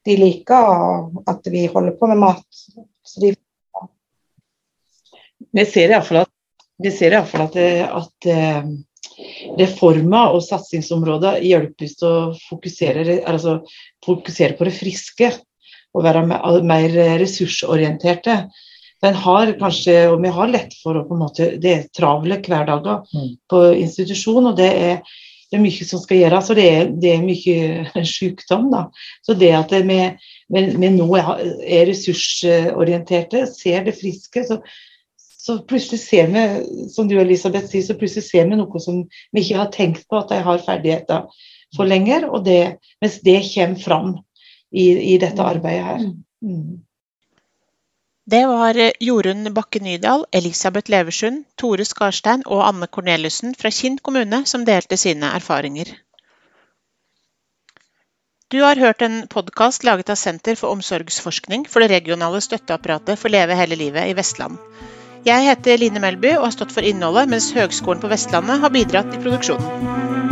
de 0.04 0.18
liker 0.20 1.24
at 1.32 1.48
vi 1.52 1.66
holder 1.72 1.96
på 2.00 2.12
med 2.12 2.22
mat. 2.26 2.62
Så 3.04 3.24
de 3.24 3.34
Vi 5.54 5.62
ser 5.68 5.92
iallfall 5.92 6.24
at, 6.24 6.33
vi 6.82 6.90
ser 6.90 7.12
i 7.12 7.16
hvert 7.18 7.30
fall 7.30 7.46
at, 7.46 7.56
at 8.02 8.28
eh, 8.30 8.62
reformer 9.60 10.34
og 10.34 10.42
satsingsområder 10.42 11.42
hjelper 11.44 11.90
til 11.98 12.08
å 12.08 12.34
fokusere, 12.48 13.20
altså, 13.30 13.60
fokusere 14.04 14.56
på 14.58 14.66
det 14.68 14.74
friske 14.74 15.30
og 15.94 16.02
være 16.02 16.24
mer 16.66 16.96
ressursorienterte. 17.20 18.40
Den 19.04 19.14
har 19.20 19.52
kanskje, 19.60 20.08
og 20.10 20.22
Vi 20.24 20.32
har 20.32 20.48
lett 20.50 20.74
for 20.82 20.96
å 20.96 21.04
på 21.06 21.14
en 21.14 21.20
måte, 21.22 21.60
Det 21.60 21.70
er 21.70 21.84
travle 21.94 22.40
hverdager 22.42 23.04
Mm. 23.14 23.36
på 23.48 23.60
institusjon, 23.78 24.46
og 24.46 24.56
det 24.56 24.70
er, 24.72 24.96
det 25.50 25.58
er 25.58 25.62
mye 25.62 25.84
som 25.86 26.00
skal 26.00 26.16
gjøres. 26.18 26.50
og 26.50 26.56
Det 26.56 26.64
er, 26.72 26.88
det 26.88 27.12
er 27.12 27.22
mye 27.22 28.04
sykdom. 28.16 28.70
da. 28.72 28.86
Så 29.22 29.34
det 29.38 29.52
at 29.54 29.70
vi, 29.70 30.00
vi, 30.50 30.64
vi 30.74 30.88
nå 30.90 31.06
er 31.16 31.86
ressursorienterte, 31.86 33.46
ser 33.46 33.84
det 33.84 33.94
friske, 34.00 34.44
så, 34.48 34.58
så 35.44 35.58
plutselig 35.68 36.00
ser 36.00 36.30
vi, 36.32 36.42
som 36.88 37.08
du 37.08 37.18
Elisabeth 37.20 37.68
sier, 37.68 37.84
så 37.84 37.96
plutselig 38.00 38.24
ser 38.30 38.46
vi 38.48 38.56
noe 38.56 38.80
som 38.80 39.02
vi 39.04 39.42
ikke 39.42 39.58
har 39.58 39.72
tenkt 39.74 40.06
på 40.08 40.16
at 40.22 40.30
de 40.32 40.38
har 40.46 40.62
ferdigheter 40.64 41.26
for 41.76 41.90
lenger. 41.90 42.30
Og 42.30 42.46
det, 42.46 42.78
mens 43.04 43.18
det 43.26 43.42
kommer 43.50 43.82
fram 43.82 44.14
i, 44.72 44.86
i 45.14 45.18
dette 45.20 45.44
arbeidet 45.44 45.84
her. 45.84 46.06
Mm. 46.44 46.80
Det 48.24 48.40
var 48.48 48.80
eh, 48.80 48.96
Jorunn 49.04 49.50
Bakke 49.52 49.84
Nydal, 49.84 50.24
Elisabeth 50.32 50.88
Leversund, 50.88 51.44
Tore 51.60 51.84
Skarstein 51.84 52.46
og 52.48 52.64
Anne 52.64 52.88
Korneliussen 52.88 53.52
fra 53.60 53.68
Kinn 53.68 54.00
kommune 54.00 54.46
som 54.48 54.64
delte 54.64 54.96
sine 54.96 55.34
erfaringer. 55.36 55.92
Du 58.48 58.62
har 58.62 58.80
hørt 58.80 59.04
en 59.04 59.26
podkast 59.28 59.84
laget 59.84 60.08
av 60.08 60.16
Senter 60.16 60.56
for 60.56 60.72
omsorgsforskning 60.72 61.68
for 61.68 61.84
det 61.84 61.92
regionale 61.92 62.40
støtteapparatet 62.40 63.20
for 63.20 63.32
Leve 63.32 63.60
hele 63.60 63.76
livet 63.76 64.08
i 64.08 64.16
Vestland. 64.16 64.56
Jeg 65.24 65.46
heter 65.46 65.80
Line 65.80 66.02
Melby 66.04 66.34
og 66.36 66.42
har 66.44 66.52
stått 66.52 66.74
for 66.74 66.84
innholdet, 66.84 67.30
mens 67.32 67.46
Høgskolen 67.56 68.02
på 68.02 68.10
Vestlandet 68.12 68.60
har 68.60 68.72
bidratt 68.74 69.14
i 69.16 69.22
produksjonen. 69.22 70.23